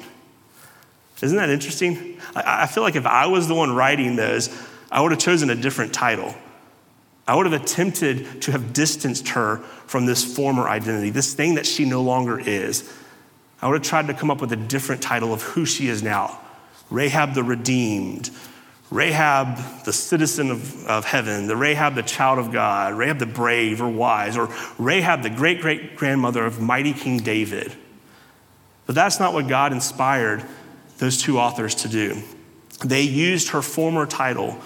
Isn't 1.21 1.37
that 1.37 1.51
interesting? 1.51 2.19
I 2.35 2.67
feel 2.67 2.83
like 2.83 2.97
if 2.97 3.05
I 3.05 3.27
was 3.27 3.47
the 3.47 3.55
one 3.55 3.75
writing 3.75 4.17
those, 4.17 4.49
I 4.91 5.03
would 5.03 5.11
have 5.11 5.21
chosen 5.21 5.51
a 5.51 5.55
different 5.55 5.93
title. 5.93 6.35
I 7.29 7.37
would 7.37 7.45
have 7.45 7.61
attempted 7.61 8.41
to 8.41 8.53
have 8.53 8.73
distanced 8.73 9.29
her 9.29 9.59
from 9.87 10.07
this 10.07 10.35
former 10.35 10.67
identity, 10.67 11.11
this 11.11 11.35
thing 11.35 11.57
that 11.57 11.67
she 11.67 11.85
no 11.85 12.01
longer 12.01 12.41
is. 12.41 12.91
I 13.61 13.69
would 13.69 13.75
have 13.75 13.87
tried 13.87 14.07
to 14.07 14.15
come 14.15 14.31
up 14.31 14.41
with 14.41 14.51
a 14.51 14.57
different 14.57 15.03
title 15.03 15.35
of 15.35 15.43
who 15.43 15.67
she 15.67 15.89
is 15.89 16.03
now 16.03 16.41
Rahab 16.89 17.35
the 17.35 17.43
redeemed, 17.43 18.31
Rahab 18.91 19.85
the 19.85 19.93
citizen 19.93 20.51
of, 20.51 20.87
of 20.87 21.05
heaven, 21.05 21.47
the 21.47 21.57
Rahab 21.57 21.95
the 21.95 22.03
child 22.03 22.39
of 22.39 22.53
God, 22.53 22.95
Rahab 22.95 23.19
the 23.19 23.27
brave 23.27 23.81
or 23.81 23.89
wise, 23.89 24.37
or 24.37 24.49
Rahab 24.79 25.23
the 25.23 25.31
great 25.31 25.61
great 25.61 25.97
grandmother 25.97 26.45
of 26.45 26.61
mighty 26.61 26.93
King 26.93 27.19
David. 27.19 27.73
But 28.87 28.97
that's 28.97 29.21
not 29.21 29.33
what 29.33 29.47
God 29.47 29.73
inspired 29.73 30.45
those 30.99 31.23
two 31.23 31.39
authors 31.39 31.77
to 31.77 31.89
do. 31.89 32.21
They 32.85 33.03
used 33.03 33.51
her 33.51 33.63
former 33.63 34.07
title 34.07 34.59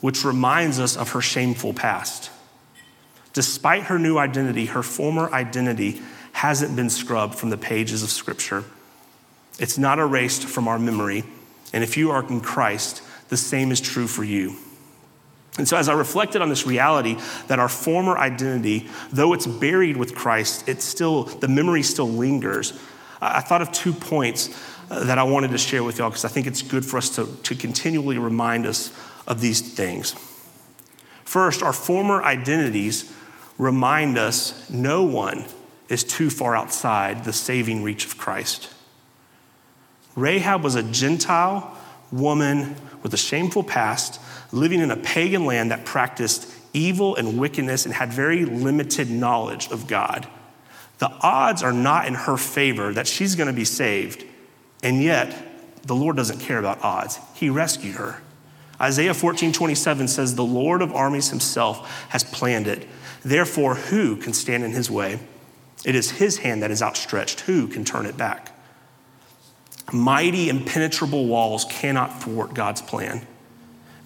which 0.00 0.24
reminds 0.24 0.78
us 0.78 0.96
of 0.96 1.10
her 1.12 1.20
shameful 1.20 1.72
past. 1.72 2.30
Despite 3.32 3.84
her 3.84 3.98
new 3.98 4.18
identity, 4.18 4.66
her 4.66 4.82
former 4.82 5.32
identity 5.32 6.02
hasn't 6.32 6.76
been 6.76 6.90
scrubbed 6.90 7.36
from 7.36 7.50
the 7.50 7.56
pages 7.56 8.02
of 8.02 8.10
Scripture. 8.10 8.64
It's 9.58 9.78
not 9.78 9.98
erased 9.98 10.44
from 10.44 10.68
our 10.68 10.78
memory. 10.78 11.24
And 11.72 11.84
if 11.84 11.96
you 11.96 12.10
are 12.10 12.26
in 12.28 12.40
Christ, 12.40 13.02
the 13.32 13.36
same 13.38 13.70
is 13.72 13.80
true 13.80 14.06
for 14.06 14.22
you. 14.22 14.54
And 15.56 15.66
so, 15.66 15.78
as 15.78 15.88
I 15.88 15.94
reflected 15.94 16.42
on 16.42 16.50
this 16.50 16.66
reality 16.66 17.16
that 17.46 17.58
our 17.58 17.68
former 17.68 18.18
identity, 18.18 18.90
though 19.10 19.32
it's 19.32 19.46
buried 19.46 19.96
with 19.96 20.14
Christ, 20.14 20.68
it's 20.68 20.84
still, 20.84 21.24
the 21.24 21.48
memory 21.48 21.82
still 21.82 22.10
lingers, 22.10 22.78
I 23.22 23.40
thought 23.40 23.62
of 23.62 23.72
two 23.72 23.94
points 23.94 24.50
uh, 24.90 25.04
that 25.04 25.16
I 25.16 25.22
wanted 25.22 25.50
to 25.52 25.56
share 25.56 25.82
with 25.82 25.96
y'all 25.96 26.10
because 26.10 26.26
I 26.26 26.28
think 26.28 26.46
it's 26.46 26.60
good 26.60 26.84
for 26.84 26.98
us 26.98 27.08
to, 27.16 27.24
to 27.44 27.54
continually 27.54 28.18
remind 28.18 28.66
us 28.66 28.92
of 29.26 29.40
these 29.40 29.62
things. 29.62 30.14
First, 31.24 31.62
our 31.62 31.72
former 31.72 32.22
identities 32.22 33.10
remind 33.56 34.18
us 34.18 34.68
no 34.68 35.04
one 35.04 35.46
is 35.88 36.04
too 36.04 36.28
far 36.28 36.54
outside 36.54 37.24
the 37.24 37.32
saving 37.32 37.82
reach 37.82 38.04
of 38.04 38.18
Christ. 38.18 38.70
Rahab 40.16 40.62
was 40.62 40.74
a 40.74 40.82
Gentile 40.82 41.78
woman 42.12 42.76
with 43.02 43.14
a 43.14 43.16
shameful 43.16 43.64
past, 43.64 44.20
living 44.52 44.80
in 44.80 44.90
a 44.90 44.96
pagan 44.96 45.46
land 45.46 45.70
that 45.70 45.84
practiced 45.84 46.48
evil 46.72 47.16
and 47.16 47.38
wickedness 47.38 47.84
and 47.84 47.94
had 47.94 48.12
very 48.12 48.44
limited 48.44 49.10
knowledge 49.10 49.70
of 49.70 49.86
God. 49.86 50.28
The 50.98 51.10
odds 51.20 51.62
are 51.62 51.72
not 51.72 52.06
in 52.06 52.14
her 52.14 52.36
favor 52.36 52.92
that 52.92 53.06
she's 53.06 53.34
going 53.34 53.48
to 53.48 53.52
be 53.52 53.64
saved, 53.64 54.24
and 54.82 55.02
yet 55.02 55.36
the 55.82 55.94
Lord 55.96 56.16
doesn't 56.16 56.38
care 56.38 56.58
about 56.58 56.82
odds. 56.82 57.18
He 57.34 57.50
rescued 57.50 57.96
her. 57.96 58.22
Isaiah 58.80 59.14
14, 59.14 59.52
27 59.52 60.08
says, 60.08 60.34
The 60.34 60.44
Lord 60.44 60.82
of 60.82 60.92
armies 60.92 61.30
himself 61.30 62.06
has 62.10 62.24
planned 62.24 62.66
it. 62.66 62.86
Therefore, 63.24 63.74
who 63.74 64.16
can 64.16 64.32
stand 64.32 64.64
in 64.64 64.72
his 64.72 64.90
way? 64.90 65.20
It 65.84 65.94
is 65.94 66.12
his 66.12 66.38
hand 66.38 66.62
that 66.62 66.70
is 66.70 66.82
outstretched. 66.82 67.40
Who 67.40 67.68
can 67.68 67.84
turn 67.84 68.06
it 68.06 68.16
back? 68.16 68.51
Mighty, 69.92 70.48
impenetrable 70.48 71.26
walls 71.26 71.66
cannot 71.66 72.22
thwart 72.22 72.54
God's 72.54 72.80
plan. 72.80 73.26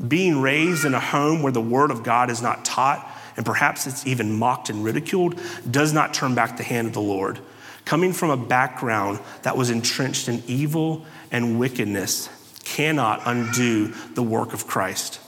Being 0.06 0.40
raised 0.42 0.84
in 0.84 0.94
a 0.94 1.00
home 1.00 1.42
where 1.42 1.52
the 1.52 1.60
word 1.60 1.90
of 1.90 2.02
God 2.02 2.28
is 2.28 2.42
not 2.42 2.64
taught, 2.64 3.08
and 3.36 3.46
perhaps 3.46 3.86
it's 3.86 4.06
even 4.06 4.38
mocked 4.38 4.68
and 4.68 4.84
ridiculed, 4.84 5.40
does 5.70 5.92
not 5.92 6.12
turn 6.12 6.34
back 6.34 6.56
the 6.56 6.62
hand 6.62 6.88
of 6.88 6.92
the 6.92 7.00
Lord. 7.00 7.38
Coming 7.84 8.12
from 8.12 8.30
a 8.30 8.36
background 8.36 9.20
that 9.42 9.56
was 9.56 9.70
entrenched 9.70 10.28
in 10.28 10.42
evil 10.46 11.06
and 11.30 11.58
wickedness, 11.58 12.28
cannot 12.64 13.22
undo 13.24 13.94
the 14.14 14.22
work 14.22 14.52
of 14.52 14.66
Christ. 14.66 15.20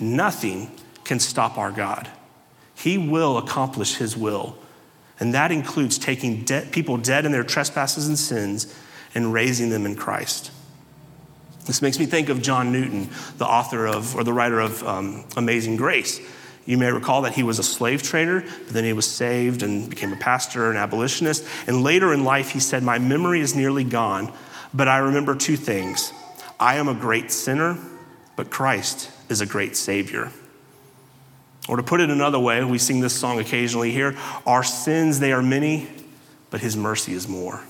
Nothing 0.00 0.70
can 1.04 1.20
stop 1.20 1.56
our 1.56 1.70
God. 1.70 2.08
He 2.74 2.98
will 2.98 3.38
accomplish 3.38 3.96
His 3.96 4.16
will. 4.16 4.58
And 5.20 5.34
that 5.34 5.50
includes 5.50 5.98
taking 5.98 6.44
de- 6.44 6.66
people 6.70 6.96
dead 6.96 7.24
in 7.24 7.32
their 7.32 7.44
trespasses 7.44 8.08
and 8.08 8.18
sins 8.18 8.74
and 9.14 9.32
raising 9.32 9.70
them 9.70 9.86
in 9.86 9.96
Christ. 9.96 10.50
This 11.66 11.82
makes 11.82 11.98
me 11.98 12.06
think 12.06 12.30
of 12.30 12.40
John 12.40 12.72
Newton, 12.72 13.10
the 13.36 13.46
author 13.46 13.86
of, 13.86 14.16
or 14.16 14.24
the 14.24 14.32
writer 14.32 14.58
of 14.58 14.82
um, 14.84 15.24
Amazing 15.36 15.76
Grace. 15.76 16.18
You 16.64 16.78
may 16.78 16.90
recall 16.90 17.22
that 17.22 17.34
he 17.34 17.42
was 17.42 17.58
a 17.58 17.62
slave 17.62 18.02
trader, 18.02 18.40
but 18.40 18.68
then 18.68 18.84
he 18.84 18.92
was 18.92 19.06
saved 19.10 19.62
and 19.62 19.88
became 19.88 20.12
a 20.12 20.16
pastor 20.16 20.68
and 20.70 20.78
abolitionist. 20.78 21.46
And 21.66 21.82
later 21.82 22.12
in 22.12 22.24
life, 22.24 22.50
he 22.50 22.60
said, 22.60 22.82
My 22.82 22.98
memory 22.98 23.40
is 23.40 23.54
nearly 23.54 23.84
gone, 23.84 24.32
but 24.72 24.88
I 24.88 24.98
remember 24.98 25.34
two 25.34 25.56
things 25.56 26.12
I 26.60 26.76
am 26.76 26.88
a 26.88 26.94
great 26.94 27.30
sinner, 27.30 27.78
but 28.36 28.50
Christ 28.50 29.10
is 29.28 29.40
a 29.40 29.46
great 29.46 29.76
Savior. 29.76 30.32
Or 31.68 31.76
to 31.76 31.82
put 31.82 32.00
it 32.00 32.08
another 32.08 32.38
way, 32.38 32.64
we 32.64 32.78
sing 32.78 33.00
this 33.00 33.18
song 33.18 33.38
occasionally 33.38 33.90
here 33.90 34.16
Our 34.46 34.64
sins, 34.64 35.20
they 35.20 35.32
are 35.32 35.42
many, 35.42 35.86
but 36.50 36.60
His 36.60 36.76
mercy 36.76 37.12
is 37.12 37.28
more. 37.28 37.62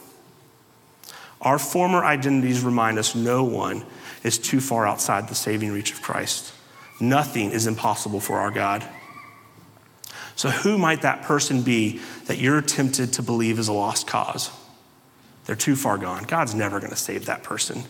Our 1.41 1.59
former 1.59 2.05
identities 2.05 2.63
remind 2.63 2.99
us 2.99 3.15
no 3.15 3.45
one 3.45 3.85
is 4.25 4.39
too 4.39 4.61
far 4.61 4.87
outside 4.87 5.29
the 5.29 5.35
saving 5.35 5.73
reach 5.73 5.93
of 5.93 6.03
Christ. 6.03 6.53
Nothing 7.01 7.53
is 7.53 7.67
impossible 7.67 8.21
for 8.21 8.39
our 8.39 8.51
God. 8.51 8.85
So, 10.35 10.51
who 10.51 10.79
might 10.79 11.03
that 11.03 11.23
person 11.23 11.63
be 11.63 12.01
that 12.27 12.39
you're 12.39 12.61
tempted 12.61 13.13
to 13.15 13.23
believe 13.23 13.59
is 13.59 13.69
a 13.69 13.73
lost 13.73 14.07
cause? 14.07 14.51
They're 15.47 15.57
too 15.57 15.77
far 15.77 15.99
gone. 15.99 16.25
God's 16.25 16.55
never 16.55 16.79
going 16.79 16.91
to 16.91 16.97
save 16.97 17.27
that 17.27 17.43
person. 17.43 17.85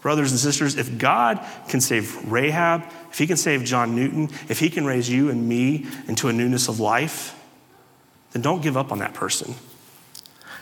Brothers 0.00 0.30
and 0.30 0.38
sisters, 0.38 0.76
if 0.76 0.98
God 0.98 1.44
can 1.68 1.80
save 1.80 2.30
Rahab, 2.30 2.84
if 3.10 3.18
he 3.18 3.26
can 3.26 3.36
save 3.36 3.64
John 3.64 3.96
Newton, 3.96 4.30
if 4.48 4.60
he 4.60 4.70
can 4.70 4.84
raise 4.84 5.10
you 5.10 5.30
and 5.30 5.48
me 5.48 5.86
into 6.06 6.28
a 6.28 6.32
newness 6.32 6.68
of 6.68 6.78
life, 6.78 7.34
then 8.32 8.42
don't 8.42 8.62
give 8.62 8.76
up 8.76 8.92
on 8.92 8.98
that 8.98 9.14
person. 9.14 9.54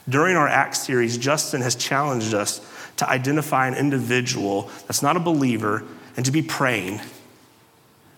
During 0.08 0.36
our 0.36 0.48
Acts 0.48 0.80
series, 0.80 1.18
Justin 1.18 1.62
has 1.62 1.74
challenged 1.74 2.32
us 2.32 2.60
to 2.96 3.08
identify 3.08 3.66
an 3.66 3.74
individual 3.74 4.70
that's 4.86 5.02
not 5.02 5.16
a 5.16 5.20
believer 5.20 5.82
and 6.16 6.24
to 6.24 6.32
be 6.32 6.42
praying. 6.42 7.00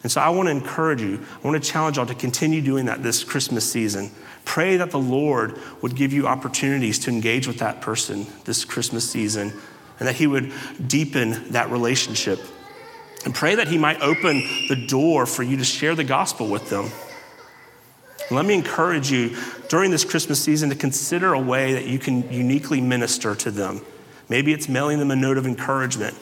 And 0.02 0.12
so 0.12 0.20
I 0.20 0.28
want 0.28 0.46
to 0.46 0.52
encourage 0.52 1.00
you, 1.00 1.20
I 1.42 1.48
want 1.48 1.62
to 1.62 1.70
challenge 1.70 1.96
y'all 1.96 2.06
to 2.06 2.14
continue 2.14 2.60
doing 2.60 2.86
that 2.86 3.02
this 3.02 3.24
Christmas 3.24 3.70
season. 3.70 4.10
Pray 4.44 4.76
that 4.76 4.90
the 4.90 4.98
Lord 4.98 5.58
would 5.82 5.96
give 5.96 6.12
you 6.12 6.26
opportunities 6.26 6.98
to 7.00 7.10
engage 7.10 7.46
with 7.46 7.58
that 7.58 7.80
person 7.80 8.26
this 8.44 8.64
Christmas 8.64 9.10
season 9.10 9.52
and 9.98 10.06
that 10.06 10.14
He 10.14 10.26
would 10.26 10.52
deepen 10.86 11.52
that 11.52 11.70
relationship. 11.70 12.38
And 13.24 13.34
pray 13.34 13.56
that 13.56 13.66
He 13.66 13.78
might 13.78 14.00
open 14.00 14.44
the 14.68 14.86
door 14.88 15.26
for 15.26 15.42
you 15.42 15.56
to 15.56 15.64
share 15.64 15.96
the 15.96 16.04
gospel 16.04 16.48
with 16.48 16.70
them. 16.70 16.90
Let 18.30 18.44
me 18.44 18.54
encourage 18.54 19.10
you 19.10 19.36
during 19.68 19.90
this 19.90 20.04
Christmas 20.04 20.42
season 20.42 20.70
to 20.70 20.76
consider 20.76 21.32
a 21.32 21.40
way 21.40 21.72
that 21.72 21.86
you 21.86 21.98
can 21.98 22.30
uniquely 22.32 22.80
minister 22.80 23.34
to 23.36 23.50
them. 23.50 23.80
Maybe 24.28 24.52
it's 24.52 24.68
mailing 24.68 24.98
them 24.98 25.10
a 25.10 25.16
note 25.16 25.38
of 25.38 25.46
encouragement. 25.46 26.16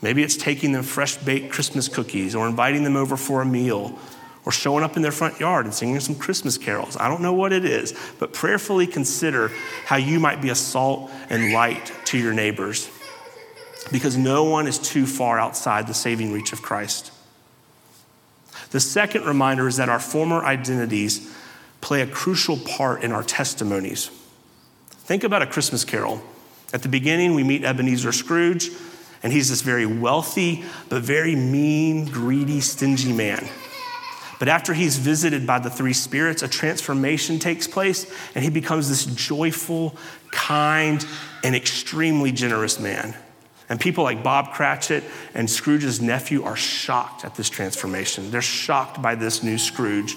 Maybe 0.00 0.22
it's 0.22 0.36
taking 0.36 0.72
them 0.72 0.82
fresh 0.82 1.16
baked 1.16 1.52
Christmas 1.52 1.88
cookies 1.88 2.34
or 2.34 2.46
inviting 2.48 2.84
them 2.84 2.96
over 2.96 3.16
for 3.16 3.42
a 3.42 3.44
meal 3.44 3.98
or 4.44 4.50
showing 4.50 4.82
up 4.82 4.96
in 4.96 5.02
their 5.02 5.12
front 5.12 5.38
yard 5.38 5.64
and 5.64 5.74
singing 5.74 6.00
some 6.00 6.16
Christmas 6.16 6.58
carols. 6.58 6.96
I 6.96 7.08
don't 7.08 7.22
know 7.22 7.32
what 7.32 7.52
it 7.52 7.64
is, 7.64 7.94
but 8.18 8.32
prayerfully 8.32 8.88
consider 8.88 9.52
how 9.84 9.96
you 9.96 10.18
might 10.18 10.42
be 10.42 10.50
a 10.50 10.54
salt 10.54 11.10
and 11.30 11.52
light 11.52 11.92
to 12.06 12.18
your 12.18 12.34
neighbors 12.34 12.90
because 13.92 14.16
no 14.16 14.44
one 14.44 14.66
is 14.66 14.78
too 14.78 15.06
far 15.06 15.38
outside 15.38 15.86
the 15.86 15.94
saving 15.94 16.32
reach 16.32 16.52
of 16.52 16.62
Christ. 16.62 17.11
The 18.72 18.80
second 18.80 19.24
reminder 19.26 19.68
is 19.68 19.76
that 19.76 19.88
our 19.88 20.00
former 20.00 20.44
identities 20.44 21.30
play 21.82 22.00
a 22.00 22.06
crucial 22.06 22.56
part 22.56 23.02
in 23.04 23.12
our 23.12 23.22
testimonies. 23.22 24.10
Think 24.90 25.24
about 25.24 25.42
a 25.42 25.46
Christmas 25.46 25.84
carol. 25.84 26.22
At 26.72 26.82
the 26.82 26.88
beginning, 26.88 27.34
we 27.34 27.44
meet 27.44 27.64
Ebenezer 27.64 28.12
Scrooge, 28.12 28.70
and 29.22 29.30
he's 29.32 29.50
this 29.50 29.60
very 29.60 29.84
wealthy, 29.84 30.64
but 30.88 31.02
very 31.02 31.36
mean, 31.36 32.06
greedy, 32.06 32.60
stingy 32.60 33.12
man. 33.12 33.46
But 34.38 34.48
after 34.48 34.72
he's 34.72 34.96
visited 34.96 35.46
by 35.46 35.58
the 35.58 35.70
three 35.70 35.92
spirits, 35.92 36.42
a 36.42 36.48
transformation 36.48 37.38
takes 37.38 37.68
place, 37.68 38.10
and 38.34 38.42
he 38.42 38.50
becomes 38.50 38.88
this 38.88 39.04
joyful, 39.04 39.96
kind, 40.30 41.04
and 41.44 41.54
extremely 41.54 42.32
generous 42.32 42.80
man. 42.80 43.14
And 43.72 43.80
people 43.80 44.04
like 44.04 44.22
Bob 44.22 44.52
Cratchit 44.52 45.02
and 45.32 45.48
Scrooge's 45.48 45.98
nephew 45.98 46.44
are 46.44 46.56
shocked 46.56 47.24
at 47.24 47.36
this 47.36 47.48
transformation. 47.48 48.30
They're 48.30 48.42
shocked 48.42 49.00
by 49.00 49.14
this 49.14 49.42
new 49.42 49.56
Scrooge. 49.56 50.14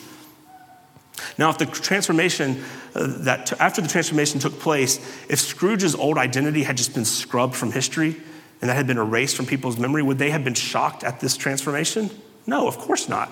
Now, 1.38 1.52
if 1.52 1.58
the 1.58 1.66
transformation, 1.66 2.66
uh, 2.94 3.08
that 3.20 3.46
t- 3.46 3.56
after 3.58 3.82
the 3.82 3.88
transformation 3.88 4.42
took 4.42 4.60
place, 4.60 4.98
if 5.30 5.40
Scrooge's 5.40 5.96
old 5.96 6.18
identity 6.18 6.64
had 6.64 6.76
just 6.76 6.94
been 6.94 7.06
scrubbed 7.06 7.56
from 7.56 7.72
history 7.72 8.18
and 8.60 8.70
that 8.70 8.76
had 8.76 8.88
been 8.88 8.98
erased 8.98 9.38
from 9.38 9.46
people's 9.46 9.80
memory, 9.80 10.04
would 10.04 10.18
they 10.18 10.32
have 10.32 10.44
been 10.44 10.54
shocked 10.54 11.06
at 11.06 11.22
this 11.22 11.38
transformation? 11.38 12.10
No, 12.46 12.68
of 12.68 12.78
course 12.78 13.08
not. 13.08 13.32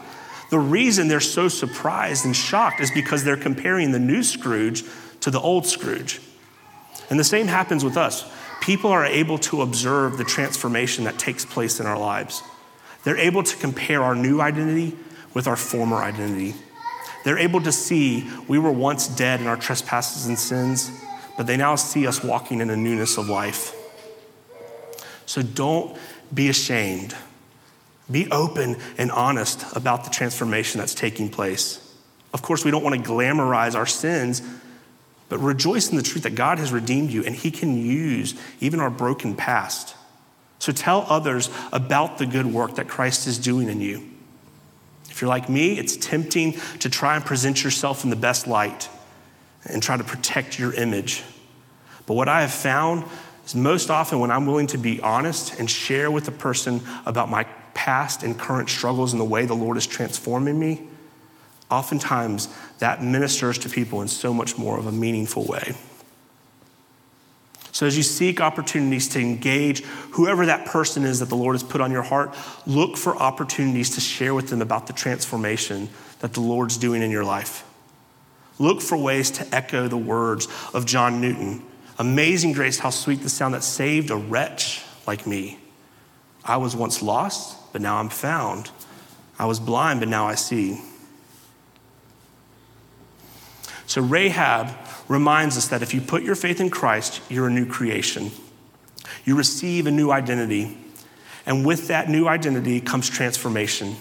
The 0.52 0.60
reason 0.60 1.10
they're 1.10 1.20
so 1.20 1.50
surprised 1.50 2.24
and 2.24 2.34
shocked 2.34 2.80
is 2.80 2.92
because 2.92 3.26
they're 3.26 3.36
comparing 3.36 3.92
the 3.92 4.00
new 4.00 4.24
Scrooge 4.24 4.86
to 5.20 5.32
the 5.32 5.42
old 5.42 5.66
Scrooge. 5.66 6.22
And 7.10 7.20
the 7.20 7.26
same 7.26 7.48
happens 7.48 7.84
with 7.84 7.98
us. 7.98 8.24
People 8.64 8.92
are 8.92 9.06
able 9.06 9.38
to 9.40 9.62
observe 9.62 10.18
the 10.18 10.24
transformation 10.24 11.04
that 11.04 11.20
takes 11.20 11.44
place 11.44 11.82
in 11.82 11.86
our 11.86 12.00
lives. 12.00 12.42
They're 13.04 13.18
able 13.18 13.44
to 13.44 13.58
compare 13.58 14.02
our 14.02 14.16
new 14.16 14.40
identity 14.40 14.96
with 15.34 15.48
our 15.48 15.58
former 15.58 15.98
identity. 15.98 16.56
They're 17.26 17.38
able 17.38 17.60
to 17.60 17.74
see 17.74 18.26
we 18.48 18.58
were 18.60 18.72
once 18.72 19.10
dead 19.10 19.42
in 19.42 19.48
our 19.48 19.58
trespasses 19.58 20.28
and 20.28 20.40
sins, 20.40 20.90
but 21.36 21.46
they 21.46 21.58
now 21.58 21.76
see 21.76 22.08
us 22.08 22.24
walking 22.24 22.62
in 22.62 22.70
a 22.70 22.78
newness 22.78 23.18
of 23.18 23.28
life. 23.28 23.76
So 25.26 25.42
don't 25.42 25.98
be 26.34 26.48
ashamed. 26.48 27.18
Be 28.10 28.32
open 28.32 28.78
and 28.98 29.12
honest 29.12 29.76
about 29.76 30.06
the 30.06 30.10
transformation 30.10 30.80
that's 30.80 30.96
taking 30.96 31.28
place. 31.28 31.94
Of 32.34 32.42
course, 32.42 32.64
we 32.64 32.72
don't 32.72 32.84
want 32.84 32.96
to 32.96 33.12
glamorize 33.12 33.76
our 33.76 33.86
sins, 33.86 34.42
but 35.30 35.40
rejoice 35.40 35.90
in 35.90 35.98
the 35.98 36.04
truth 36.04 36.24
that 36.24 36.36
God 36.36 36.60
has 36.60 36.72
redeemed 36.72 37.12
you 37.12 37.24
and 37.24 37.36
He 37.36 37.52
can 37.52 37.78
use 37.78 38.36
even 38.60 38.80
our 38.80 38.90
broken 38.90 39.36
past. 39.36 39.96
So 40.60 40.72
tell 40.72 41.06
others 41.10 41.50
about 41.72 42.18
the 42.18 42.26
good 42.26 42.46
work 42.46 42.76
that 42.76 42.88
Christ 42.88 43.28
is 43.28 43.38
doing 43.38 43.68
in 43.68 43.82
you. 43.82 44.10
If 45.10 45.22
you're 45.22 45.30
like 45.30 45.50
me, 45.50 45.78
it's 45.78 45.98
tempting 45.98 46.54
to 46.80 46.90
try 46.90 47.16
and 47.16 47.26
present 47.26 47.64
yourself 47.64 48.04
in 48.04 48.10
the 48.10 48.16
best 48.16 48.48
light 48.48 48.90
and 49.66 49.84
try 49.84 49.98
to 49.98 50.04
protect 50.04 50.58
your 50.58 50.74
image. 50.74 51.24
But 52.06 52.16
what 52.16 52.28
I 52.28 52.42
have 52.42 52.54
found 52.54 53.06
is 53.46 53.56
most 53.56 53.90
often 53.90 54.20
when 54.20 54.32
I'm 54.32 54.46
willing 54.46 54.68
to 54.68 54.78
be 54.78 55.02
honest 55.02 55.60
and 55.60 55.70
share 55.70 56.10
with 56.10 56.28
a 56.28 56.32
person 56.32 56.82
about 57.06 57.30
my 57.30 57.44
past 57.74 58.24
and 58.24 58.38
current 58.38 58.70
struggles 58.70 59.14
and 59.14 59.20
the 59.20 59.26
way 59.26 59.46
the 59.46 59.54
Lord 59.54 59.78
is 59.78 59.86
transforming 59.86 60.58
me, 60.58 60.88
oftentimes 61.70 62.48
that 62.80 63.04
ministers 63.04 63.58
to 63.60 63.70
people 63.70 64.02
in 64.02 64.08
so 64.08 64.34
much 64.34 64.58
more 64.58 64.78
of 64.78 64.86
a 64.86 64.92
meaningful 64.92 65.46
way. 65.46 65.74
So, 67.72 67.88
as 67.88 67.98
you 67.98 68.04
seek 68.04 68.40
opportunities 68.40 69.08
to 69.10 69.20
engage 69.20 69.84
whoever 70.12 70.46
that 70.46 70.68
person 70.68 71.04
is 71.04 71.20
that 71.20 71.30
the 71.30 71.36
Lord 71.36 71.56
has 71.56 71.64
put 71.64 71.82
on 71.82 71.92
your 71.92 72.04
heart, 72.04 72.36
look 72.68 72.98
for 72.98 73.16
opportunities 73.16 73.96
to 73.96 74.02
share 74.02 74.36
with 74.36 74.50
them 74.50 74.62
about 74.62 74.86
the 74.86 74.94
transformation 74.94 75.90
that 76.20 76.34
the 76.34 76.42
Lord's 76.42 76.78
doing 76.78 77.02
in 77.02 77.10
your 77.10 77.24
life. 77.26 77.66
Look 78.60 78.80
for 78.80 78.96
ways 78.96 79.32
to 79.32 79.56
echo 79.56 79.88
the 79.88 79.98
words 79.98 80.48
of 80.74 80.86
John 80.86 81.20
Newton 81.20 81.64
Amazing 82.00 82.54
grace, 82.54 82.80
how 82.80 82.90
sweet 82.90 83.22
the 83.22 83.30
sound 83.30 83.54
that 83.54 83.64
saved 83.64 84.10
a 84.10 84.16
wretch 84.16 84.84
like 85.06 85.28
me. 85.28 85.60
I 86.44 86.58
was 86.58 86.76
once 86.76 87.02
lost, 87.02 87.72
but 87.72 87.82
now 87.82 87.98
I'm 87.98 88.10
found. 88.10 88.72
I 89.38 89.46
was 89.46 89.60
blind, 89.60 90.00
but 90.00 90.10
now 90.10 90.28
I 90.28 90.36
see. 90.36 90.82
So, 93.86 94.02
Rahab 94.02 94.76
reminds 95.08 95.58
us 95.58 95.68
that 95.68 95.82
if 95.82 95.94
you 95.94 96.02
put 96.02 96.24
your 96.24 96.36
faith 96.36 96.62
in 96.62 96.70
Christ, 96.70 97.22
you're 97.30 97.48
a 97.48 97.52
new 97.52 97.66
creation. 97.66 98.32
You 99.26 99.36
receive 99.36 99.88
a 99.88 99.92
new 99.92 100.12
identity. 100.12 100.78
And 101.46 101.66
with 101.66 101.88
that 101.90 102.10
new 102.10 102.28
identity 102.28 102.80
comes 102.80 103.10
transformation. 103.10 103.96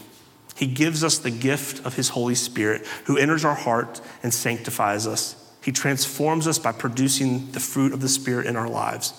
He 0.55 0.67
gives 0.67 1.03
us 1.03 1.19
the 1.19 1.31
gift 1.31 1.85
of 1.85 1.97
His 1.97 2.11
Holy 2.11 2.35
Spirit, 2.35 2.87
who 3.05 3.17
enters 3.17 3.45
our 3.45 3.55
heart 3.55 4.01
and 4.23 4.33
sanctifies 4.33 5.07
us. 5.07 5.37
He 5.63 5.73
transforms 5.73 6.47
us 6.47 6.59
by 6.59 6.73
producing 6.73 7.51
the 7.53 7.61
fruit 7.61 7.93
of 7.93 8.01
the 8.01 8.09
Spirit 8.09 8.47
in 8.47 8.57
our 8.57 8.69
lives. 8.69 9.15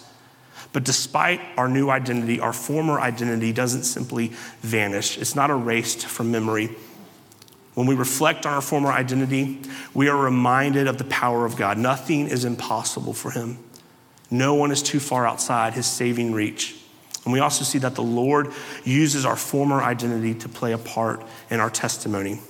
But 0.71 0.83
despite 0.83 1.39
our 1.57 1.67
new 1.67 1.89
identity, 1.89 2.39
our 2.39 2.53
former 2.53 2.99
identity 2.99 3.53
doesn't 3.53 3.83
simply 3.83 4.29
vanish, 4.61 5.17
it's 5.17 5.35
not 5.35 5.49
erased 5.49 6.05
from 6.05 6.31
memory. 6.31 6.75
When 7.73 7.87
we 7.87 7.95
reflect 7.95 8.45
on 8.45 8.53
our 8.53 8.61
former 8.61 8.91
identity, 8.91 9.59
we 9.93 10.07
are 10.07 10.17
reminded 10.17 10.87
of 10.87 10.97
the 10.97 11.05
power 11.05 11.45
of 11.45 11.55
God. 11.55 11.77
Nothing 11.77 12.27
is 12.27 12.45
impossible 12.45 13.13
for 13.13 13.31
Him, 13.31 13.57
no 14.29 14.55
one 14.55 14.71
is 14.71 14.81
too 14.81 14.99
far 14.99 15.25
outside 15.25 15.73
His 15.73 15.85
saving 15.85 16.33
reach. 16.33 16.75
And 17.23 17.31
we 17.31 17.39
also 17.39 17.63
see 17.63 17.79
that 17.79 17.95
the 17.95 18.03
Lord 18.03 18.51
uses 18.83 19.25
our 19.25 19.37
former 19.37 19.81
identity 19.81 20.33
to 20.35 20.49
play 20.49 20.73
a 20.73 20.77
part 20.77 21.23
in 21.49 21.61
our 21.61 21.69
testimony. 21.69 22.41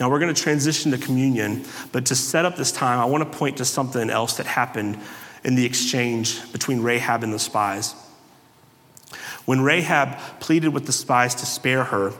Now, 0.00 0.10
we're 0.10 0.18
going 0.18 0.34
to 0.34 0.42
transition 0.42 0.90
to 0.90 0.98
communion, 0.98 1.64
but 1.92 2.06
to 2.06 2.16
set 2.16 2.44
up 2.44 2.56
this 2.56 2.72
time, 2.72 2.98
I 2.98 3.04
want 3.04 3.30
to 3.30 3.38
point 3.38 3.58
to 3.58 3.64
something 3.64 4.10
else 4.10 4.38
that 4.38 4.46
happened 4.46 4.98
in 5.44 5.54
the 5.54 5.64
exchange 5.64 6.50
between 6.50 6.80
Rahab 6.80 7.22
and 7.22 7.32
the 7.32 7.38
spies. 7.38 7.94
When 9.44 9.60
Rahab 9.60 10.18
pleaded 10.40 10.68
with 10.68 10.86
the 10.86 10.92
spies 10.92 11.36
to 11.36 11.46
spare 11.46 11.84
her, 11.84 12.12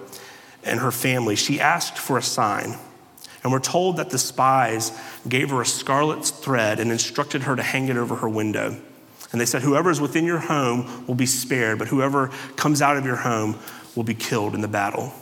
and 0.64 0.80
her 0.80 0.90
family, 0.90 1.36
she 1.36 1.60
asked 1.60 1.98
for 1.98 2.18
a 2.18 2.22
sign. 2.22 2.76
And 3.42 3.52
we're 3.52 3.60
told 3.60 3.96
that 3.96 4.10
the 4.10 4.18
spies 4.18 4.92
gave 5.28 5.50
her 5.50 5.60
a 5.60 5.66
scarlet 5.66 6.24
thread 6.24 6.78
and 6.78 6.92
instructed 6.92 7.42
her 7.42 7.56
to 7.56 7.62
hang 7.62 7.88
it 7.88 7.96
over 7.96 8.16
her 8.16 8.28
window. 8.28 8.80
And 9.32 9.40
they 9.40 9.46
said, 9.46 9.62
Whoever 9.62 9.90
is 9.90 10.00
within 10.00 10.24
your 10.24 10.38
home 10.38 11.06
will 11.06 11.14
be 11.14 11.26
spared, 11.26 11.78
but 11.78 11.88
whoever 11.88 12.28
comes 12.56 12.80
out 12.80 12.96
of 12.96 13.04
your 13.04 13.16
home 13.16 13.58
will 13.96 14.04
be 14.04 14.14
killed 14.14 14.54
in 14.54 14.60
the 14.60 14.68
battle. 14.68 15.12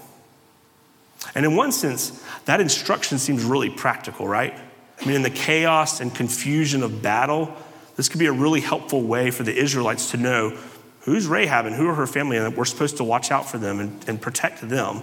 And 1.35 1.47
in 1.47 1.57
one 1.57 1.73
sense, 1.73 2.23
that 2.45 2.61
instruction 2.61 3.19
seems 3.19 3.45
really 3.45 3.71
practical, 3.71 4.27
right? 4.27 4.55
I 5.01 5.07
mean, 5.07 5.17
in 5.17 5.23
the 5.23 5.31
chaos 5.31 6.01
and 6.01 6.15
confusion 6.15 6.83
of 6.83 7.03
battle, 7.03 7.55
this 7.97 8.09
could 8.09 8.21
be 8.21 8.27
a 8.27 8.33
really 8.33 8.61
helpful 8.61 9.03
way 9.03 9.31
for 9.31 9.45
the 9.45 9.55
Israelites 9.55 10.11
to 10.11 10.17
know 10.17 10.57
who's 11.01 11.27
Rahab 11.27 11.67
and 11.67 11.75
who 11.75 11.89
are 11.89 11.95
her 11.95 12.07
family, 12.07 12.37
and 12.37 12.47
that 12.47 12.59
we're 12.59 12.65
supposed 12.65 12.99
to 12.99 13.05
watch 13.05 13.31
out 13.31 13.49
for 13.49 13.59
them 13.59 13.81
and, 13.81 14.09
and 14.09 14.21
protect 14.21 14.69
them. 14.69 15.03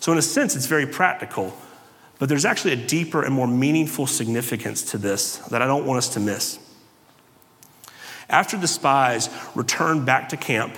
So, 0.00 0.12
in 0.12 0.18
a 0.18 0.22
sense, 0.22 0.56
it's 0.56 0.66
very 0.66 0.86
practical, 0.86 1.54
but 2.18 2.28
there's 2.28 2.46
actually 2.46 2.72
a 2.72 2.86
deeper 2.86 3.22
and 3.22 3.34
more 3.34 3.46
meaningful 3.46 4.06
significance 4.06 4.82
to 4.90 4.98
this 4.98 5.36
that 5.48 5.60
I 5.62 5.66
don't 5.66 5.86
want 5.86 5.98
us 5.98 6.08
to 6.14 6.20
miss. 6.20 6.58
After 8.30 8.56
the 8.56 8.68
spies 8.68 9.28
return 9.54 10.04
back 10.04 10.30
to 10.30 10.36
camp, 10.36 10.76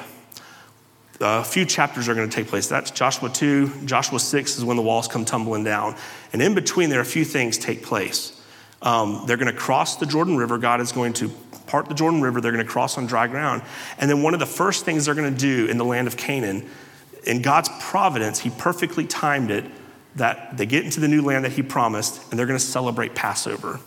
a 1.20 1.44
few 1.44 1.64
chapters 1.64 2.08
are 2.08 2.14
going 2.14 2.28
to 2.28 2.35
take 2.35 2.48
place. 2.48 2.66
That's 2.66 2.90
Joshua 2.90 3.28
2. 3.28 3.85
Joshua 3.85 4.18
6 4.18 4.58
is 4.58 4.64
when 4.64 4.76
the 4.76 4.82
walls 4.82 5.06
come 5.06 5.24
tumbling 5.24 5.62
down. 5.62 5.94
And 6.32 6.42
in 6.42 6.54
between 6.54 6.90
there, 6.90 6.98
are 6.98 7.02
a 7.02 7.06
few 7.06 7.24
things 7.24 7.58
take 7.58 7.85
place. 7.85 8.40
Um, 8.80 9.22
they're 9.26 9.37
going 9.37 9.52
to 9.52 9.58
cross 9.58 9.96
the 9.96 10.06
Jordan 10.06 10.37
River. 10.37 10.58
God 10.58 10.80
is 10.80 10.90
going 10.90 11.12
to 11.14 11.28
part 11.68 11.88
the 11.88 11.94
Jordan 11.94 12.22
River. 12.22 12.40
They're 12.40 12.50
going 12.50 12.64
to 12.64 12.70
cross 12.70 12.98
on 12.98 13.06
dry 13.06 13.28
ground. 13.28 13.62
And 13.98 14.11
then 14.11 14.22
one 14.22 14.35
of 14.35 14.40
the 14.40 14.46
first 14.46 14.85
things 14.85 15.06
they're 15.06 15.14
going 15.14 15.32
to 15.32 15.38
do 15.38 15.66
in 15.66 15.78
the 15.78 15.85
land 15.85 16.08
of 16.08 16.16
Canaan 16.16 16.68
in 17.24 17.42
God's 17.42 17.70
providence, 17.80 18.40
He 18.40 18.50
perfectly 18.50 19.06
timed 19.06 19.50
it 19.50 19.64
that 20.16 20.56
they 20.56 20.66
get 20.66 20.85
into 20.85 21.00
the 21.00 21.08
new 21.08 21.22
land 21.22 21.44
that 21.44 21.52
He 21.52 21.62
promised, 21.62 22.30
and 22.30 22.38
they're 22.38 22.46
going 22.46 22.58
to 22.58 22.64
celebrate 22.64 23.14
Passover. 23.14 23.80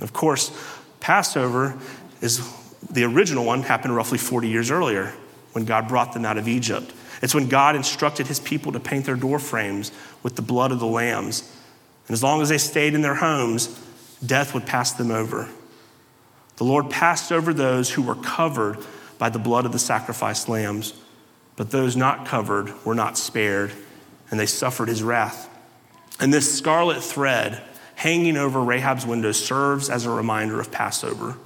Of 0.00 0.12
course, 0.12 0.50
Passover 1.00 1.78
is 2.20 2.40
the 2.90 3.04
original 3.04 3.44
one 3.44 3.62
happened 3.62 3.94
roughly 3.94 4.18
40 4.18 4.48
years 4.48 4.70
earlier 4.70 5.14
when 5.52 5.64
God 5.64 5.88
brought 5.88 6.12
them 6.12 6.24
out 6.24 6.36
of 6.36 6.48
Egypt. 6.48 6.92
It's 7.22 7.34
when 7.34 7.48
God 7.48 7.76
instructed 7.76 8.26
his 8.26 8.40
people 8.40 8.72
to 8.72 8.80
paint 8.80 9.06
their 9.06 9.16
door 9.16 9.38
frames 9.38 9.92
with 10.22 10.36
the 10.36 10.42
blood 10.42 10.72
of 10.72 10.80
the 10.80 10.86
lambs. 10.86 11.50
And 12.06 12.14
as 12.14 12.22
long 12.22 12.42
as 12.42 12.48
they 12.48 12.58
stayed 12.58 12.94
in 12.94 13.02
their 13.02 13.14
homes, 13.14 13.80
death 14.24 14.52
would 14.52 14.66
pass 14.66 14.92
them 14.92 15.10
over. 15.10 15.48
The 16.56 16.64
Lord 16.64 16.90
passed 16.90 17.32
over 17.32 17.52
those 17.52 17.90
who 17.90 18.02
were 18.02 18.14
covered 18.14 18.78
by 19.18 19.30
the 19.30 19.38
blood 19.38 19.64
of 19.64 19.72
the 19.72 19.78
sacrificed 19.78 20.48
lambs, 20.48 20.92
but 21.56 21.70
those 21.70 21.96
not 21.96 22.26
covered 22.26 22.72
were 22.84 22.94
not 22.94 23.16
spared, 23.16 23.72
and 24.30 24.38
they 24.38 24.46
suffered 24.46 24.88
his 24.88 25.02
wrath. 25.02 25.48
And 26.20 26.32
this 26.32 26.56
scarlet 26.56 27.02
thread 27.02 27.62
hanging 27.96 28.36
over 28.36 28.62
Rahab's 28.62 29.06
window 29.06 29.32
serves 29.32 29.88
as 29.88 30.04
a 30.04 30.10
reminder 30.10 30.60
of 30.60 30.72
Passover. 30.72 31.36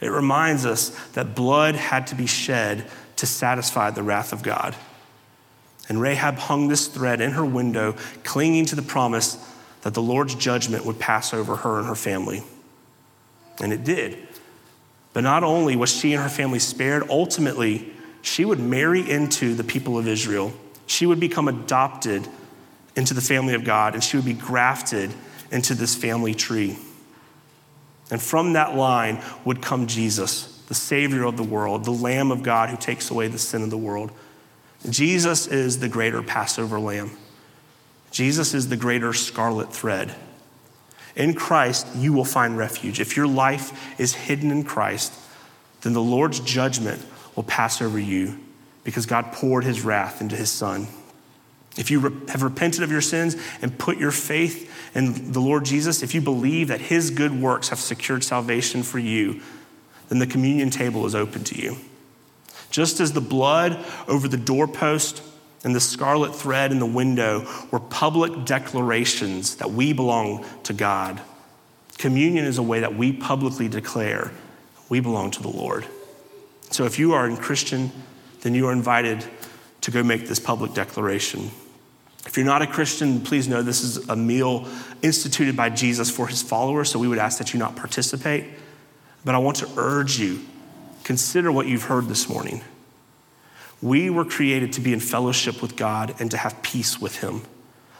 It 0.00 0.08
reminds 0.08 0.64
us 0.66 0.90
that 1.12 1.34
blood 1.34 1.74
had 1.74 2.06
to 2.08 2.14
be 2.14 2.26
shed 2.26 2.86
to 3.16 3.26
satisfy 3.26 3.90
the 3.90 4.02
wrath 4.02 4.32
of 4.32 4.42
God. 4.42 4.74
And 5.88 6.00
Rahab 6.00 6.36
hung 6.36 6.68
this 6.68 6.86
thread 6.86 7.20
in 7.20 7.32
her 7.32 7.44
window, 7.44 7.96
clinging 8.24 8.66
to 8.66 8.76
the 8.76 8.82
promise 8.82 9.36
that 9.82 9.94
the 9.94 10.02
Lord's 10.02 10.34
judgment 10.34 10.86
would 10.86 10.98
pass 10.98 11.34
over 11.34 11.56
her 11.56 11.78
and 11.78 11.86
her 11.86 11.94
family. 11.94 12.42
And 13.60 13.72
it 13.72 13.84
did. 13.84 14.16
But 15.12 15.22
not 15.22 15.42
only 15.42 15.76
was 15.76 15.90
she 15.90 16.12
and 16.12 16.22
her 16.22 16.28
family 16.28 16.60
spared, 16.60 17.10
ultimately, 17.10 17.92
she 18.22 18.44
would 18.44 18.60
marry 18.60 19.08
into 19.08 19.54
the 19.54 19.64
people 19.64 19.98
of 19.98 20.06
Israel. 20.06 20.52
She 20.86 21.06
would 21.06 21.20
become 21.20 21.48
adopted 21.48 22.26
into 22.96 23.14
the 23.14 23.20
family 23.20 23.54
of 23.54 23.64
God, 23.64 23.94
and 23.94 24.02
she 24.02 24.16
would 24.16 24.26
be 24.26 24.34
grafted 24.34 25.12
into 25.50 25.74
this 25.74 25.94
family 25.94 26.34
tree. 26.34 26.78
And 28.10 28.20
from 28.20 28.54
that 28.54 28.74
line 28.74 29.22
would 29.44 29.62
come 29.62 29.86
Jesus, 29.86 30.62
the 30.68 30.74
Savior 30.74 31.24
of 31.24 31.36
the 31.36 31.42
world, 31.42 31.84
the 31.84 31.92
Lamb 31.92 32.30
of 32.30 32.42
God 32.42 32.70
who 32.70 32.76
takes 32.76 33.10
away 33.10 33.28
the 33.28 33.38
sin 33.38 33.62
of 33.62 33.70
the 33.70 33.78
world. 33.78 34.10
Jesus 34.88 35.46
is 35.46 35.78
the 35.78 35.88
greater 35.88 36.22
Passover 36.22 36.80
lamb. 36.80 37.10
Jesus 38.10 38.54
is 38.54 38.68
the 38.68 38.76
greater 38.76 39.12
scarlet 39.12 39.72
thread. 39.72 40.14
In 41.14 41.34
Christ, 41.34 41.86
you 41.96 42.12
will 42.12 42.24
find 42.24 42.56
refuge. 42.56 43.00
If 43.00 43.16
your 43.16 43.26
life 43.26 44.00
is 44.00 44.14
hidden 44.14 44.50
in 44.50 44.64
Christ, 44.64 45.12
then 45.82 45.92
the 45.92 46.02
Lord's 46.02 46.40
judgment 46.40 47.04
will 47.40 47.46
pass 47.46 47.80
over 47.80 47.98
you 47.98 48.38
because 48.84 49.06
God 49.06 49.32
poured 49.32 49.64
his 49.64 49.80
wrath 49.80 50.20
into 50.20 50.36
his 50.36 50.50
Son. 50.50 50.86
If 51.78 51.90
you 51.90 52.00
have 52.28 52.42
repented 52.42 52.82
of 52.82 52.92
your 52.92 53.00
sins 53.00 53.34
and 53.62 53.78
put 53.78 53.96
your 53.96 54.10
faith 54.10 54.70
in 54.94 55.32
the 55.32 55.40
Lord 55.40 55.64
Jesus, 55.64 56.02
if 56.02 56.14
you 56.14 56.20
believe 56.20 56.68
that 56.68 56.82
his 56.82 57.10
good 57.10 57.32
works 57.32 57.70
have 57.70 57.78
secured 57.78 58.24
salvation 58.24 58.82
for 58.82 58.98
you, 58.98 59.40
then 60.10 60.18
the 60.18 60.26
communion 60.26 60.68
table 60.68 61.06
is 61.06 61.14
open 61.14 61.42
to 61.44 61.58
you. 61.58 61.78
Just 62.70 63.00
as 63.00 63.14
the 63.14 63.22
blood 63.22 63.82
over 64.06 64.28
the 64.28 64.36
doorpost 64.36 65.22
and 65.64 65.74
the 65.74 65.80
scarlet 65.80 66.34
thread 66.34 66.72
in 66.72 66.78
the 66.78 66.84
window 66.84 67.48
were 67.70 67.80
public 67.80 68.44
declarations 68.44 69.56
that 69.56 69.70
we 69.70 69.94
belong 69.94 70.44
to 70.64 70.74
God, 70.74 71.22
communion 71.96 72.44
is 72.44 72.58
a 72.58 72.62
way 72.62 72.80
that 72.80 72.96
we 72.96 73.14
publicly 73.14 73.68
declare 73.68 74.30
we 74.90 75.00
belong 75.00 75.30
to 75.30 75.42
the 75.42 75.48
Lord. 75.48 75.86
So 76.70 76.84
if 76.84 76.98
you 76.98 77.12
are 77.12 77.28
a 77.28 77.36
Christian, 77.36 77.90
then 78.42 78.54
you 78.54 78.66
are 78.68 78.72
invited 78.72 79.24
to 79.82 79.90
go 79.90 80.02
make 80.02 80.26
this 80.26 80.38
public 80.38 80.72
declaration. 80.72 81.50
If 82.26 82.36
you're 82.36 82.46
not 82.46 82.62
a 82.62 82.66
Christian, 82.66 83.20
please 83.20 83.48
know 83.48 83.62
this 83.62 83.82
is 83.82 84.08
a 84.08 84.16
meal 84.16 84.68
instituted 85.02 85.56
by 85.56 85.70
Jesus 85.70 86.10
for 86.10 86.26
his 86.26 86.42
followers, 86.42 86.90
so 86.90 86.98
we 86.98 87.08
would 87.08 87.18
ask 87.18 87.38
that 87.38 87.52
you 87.52 87.58
not 87.58 87.76
participate. 87.76 88.44
But 89.24 89.34
I 89.34 89.38
want 89.38 89.56
to 89.58 89.68
urge 89.76 90.18
you 90.18 90.40
consider 91.02 91.50
what 91.50 91.66
you've 91.66 91.84
heard 91.84 92.06
this 92.08 92.28
morning. 92.28 92.62
We 93.82 94.10
were 94.10 94.24
created 94.24 94.74
to 94.74 94.80
be 94.80 94.92
in 94.92 95.00
fellowship 95.00 95.62
with 95.62 95.76
God 95.76 96.14
and 96.20 96.30
to 96.30 96.36
have 96.36 96.62
peace 96.62 97.00
with 97.00 97.16
him. 97.16 97.42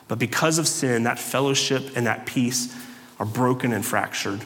But 0.06 0.18
because 0.18 0.58
of 0.58 0.68
sin, 0.68 1.04
that 1.04 1.18
fellowship 1.18 1.96
and 1.96 2.06
that 2.06 2.26
peace 2.26 2.74
are 3.18 3.26
broken 3.26 3.72
and 3.72 3.84
fractured. 3.84 4.44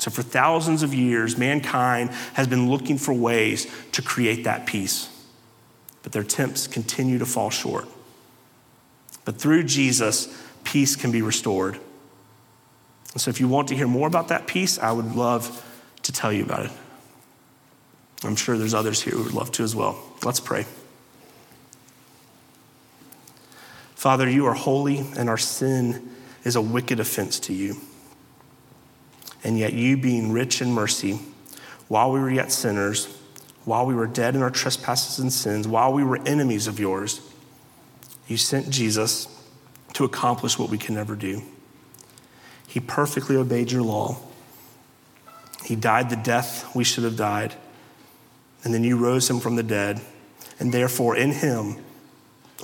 So, 0.00 0.10
for 0.10 0.22
thousands 0.22 0.82
of 0.82 0.92
years, 0.92 1.38
mankind 1.38 2.10
has 2.34 2.48
been 2.48 2.68
looking 2.68 2.98
for 2.98 3.14
ways 3.14 3.72
to 3.92 4.02
create 4.02 4.44
that 4.44 4.66
peace 4.66 5.08
but 6.02 6.12
their 6.12 6.22
attempts 6.22 6.66
continue 6.66 7.18
to 7.18 7.26
fall 7.26 7.50
short. 7.50 7.86
But 9.24 9.36
through 9.36 9.64
Jesus, 9.64 10.28
peace 10.64 10.96
can 10.96 11.12
be 11.12 11.22
restored. 11.22 11.78
And 13.12 13.20
so 13.20 13.28
if 13.28 13.40
you 13.40 13.48
want 13.48 13.68
to 13.68 13.76
hear 13.76 13.86
more 13.86 14.06
about 14.06 14.28
that 14.28 14.46
peace, 14.46 14.78
I 14.78 14.92
would 14.92 15.14
love 15.14 15.66
to 16.02 16.12
tell 16.12 16.32
you 16.32 16.42
about 16.42 16.66
it. 16.66 16.72
I'm 18.22 18.36
sure 18.36 18.56
there's 18.56 18.74
others 18.74 19.02
here 19.02 19.14
who 19.14 19.24
would 19.24 19.34
love 19.34 19.52
to 19.52 19.62
as 19.62 19.74
well. 19.74 19.98
Let's 20.24 20.40
pray. 20.40 20.66
Father, 23.94 24.28
you 24.28 24.46
are 24.46 24.54
holy, 24.54 24.98
and 24.98 25.28
our 25.28 25.38
sin 25.38 26.10
is 26.44 26.56
a 26.56 26.62
wicked 26.62 27.00
offense 27.00 27.38
to 27.40 27.52
you. 27.52 27.76
And 29.42 29.58
yet, 29.58 29.72
you 29.72 29.96
being 29.96 30.32
rich 30.32 30.60
in 30.60 30.72
mercy, 30.72 31.20
while 31.88 32.12
we 32.12 32.20
were 32.20 32.30
yet 32.30 32.52
sinners, 32.52 33.06
while 33.64 33.86
we 33.86 33.94
were 33.94 34.06
dead 34.06 34.34
in 34.34 34.42
our 34.42 34.50
trespasses 34.50 35.18
and 35.18 35.32
sins, 35.32 35.66
while 35.66 35.92
we 35.92 36.04
were 36.04 36.20
enemies 36.26 36.66
of 36.66 36.78
yours, 36.78 37.20
you 38.28 38.36
sent 38.36 38.70
Jesus 38.70 39.26
to 39.94 40.04
accomplish 40.04 40.58
what 40.58 40.70
we 40.70 40.78
can 40.78 40.94
never 40.94 41.16
do. 41.16 41.42
He 42.66 42.80
perfectly 42.80 43.36
obeyed 43.36 43.72
your 43.72 43.82
law. 43.82 44.16
He 45.64 45.74
died 45.74 46.10
the 46.10 46.16
death 46.16 46.74
we 46.74 46.84
should 46.84 47.04
have 47.04 47.16
died. 47.16 47.54
And 48.62 48.72
then 48.72 48.84
you 48.84 48.96
rose 48.96 49.28
him 49.28 49.40
from 49.40 49.56
the 49.56 49.62
dead. 49.62 50.00
And 50.58 50.72
therefore, 50.72 51.16
in 51.16 51.32
him, 51.32 51.76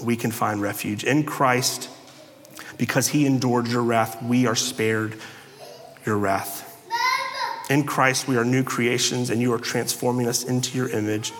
we 0.02 0.16
can 0.16 0.30
find 0.30 0.60
refuge. 0.60 1.04
In 1.04 1.24
Christ, 1.24 1.88
because 2.78 3.08
he 3.08 3.26
endured 3.26 3.66
your 3.66 3.82
wrath, 3.82 4.22
we 4.22 4.46
are 4.46 4.54
spared 4.54 5.16
your 6.04 6.18
wrath. 6.18 6.65
In 7.68 7.84
Christ, 7.84 8.28
we 8.28 8.36
are 8.36 8.44
new 8.44 8.62
creations, 8.62 9.30
and 9.30 9.40
you 9.40 9.52
are 9.52 9.58
transforming 9.58 10.28
us 10.28 10.44
into 10.44 10.76
your 10.76 10.88
image. 10.88 11.32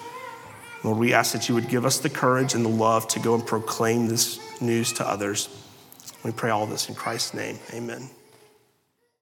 Lord, 0.83 0.99
we 0.99 1.13
ask 1.13 1.33
that 1.33 1.49
you 1.49 1.55
would 1.55 1.69
give 1.69 1.85
us 1.85 1.99
the 1.99 2.11
courage 2.11 2.55
and 2.55 2.65
the 2.65 2.71
love 2.71 3.07
to 3.09 3.21
go 3.21 3.35
and 3.35 3.47
proclaim 3.47 4.09
this 4.09 4.41
news 4.61 4.93
to 4.95 5.09
others. 5.09 5.49
We 6.25 6.33
pray 6.33 6.51
all 6.51 6.67
this 6.67 6.89
in 6.89 6.97
Christ's 6.97 7.35
name. 7.35 7.59
Amen. 7.73 8.11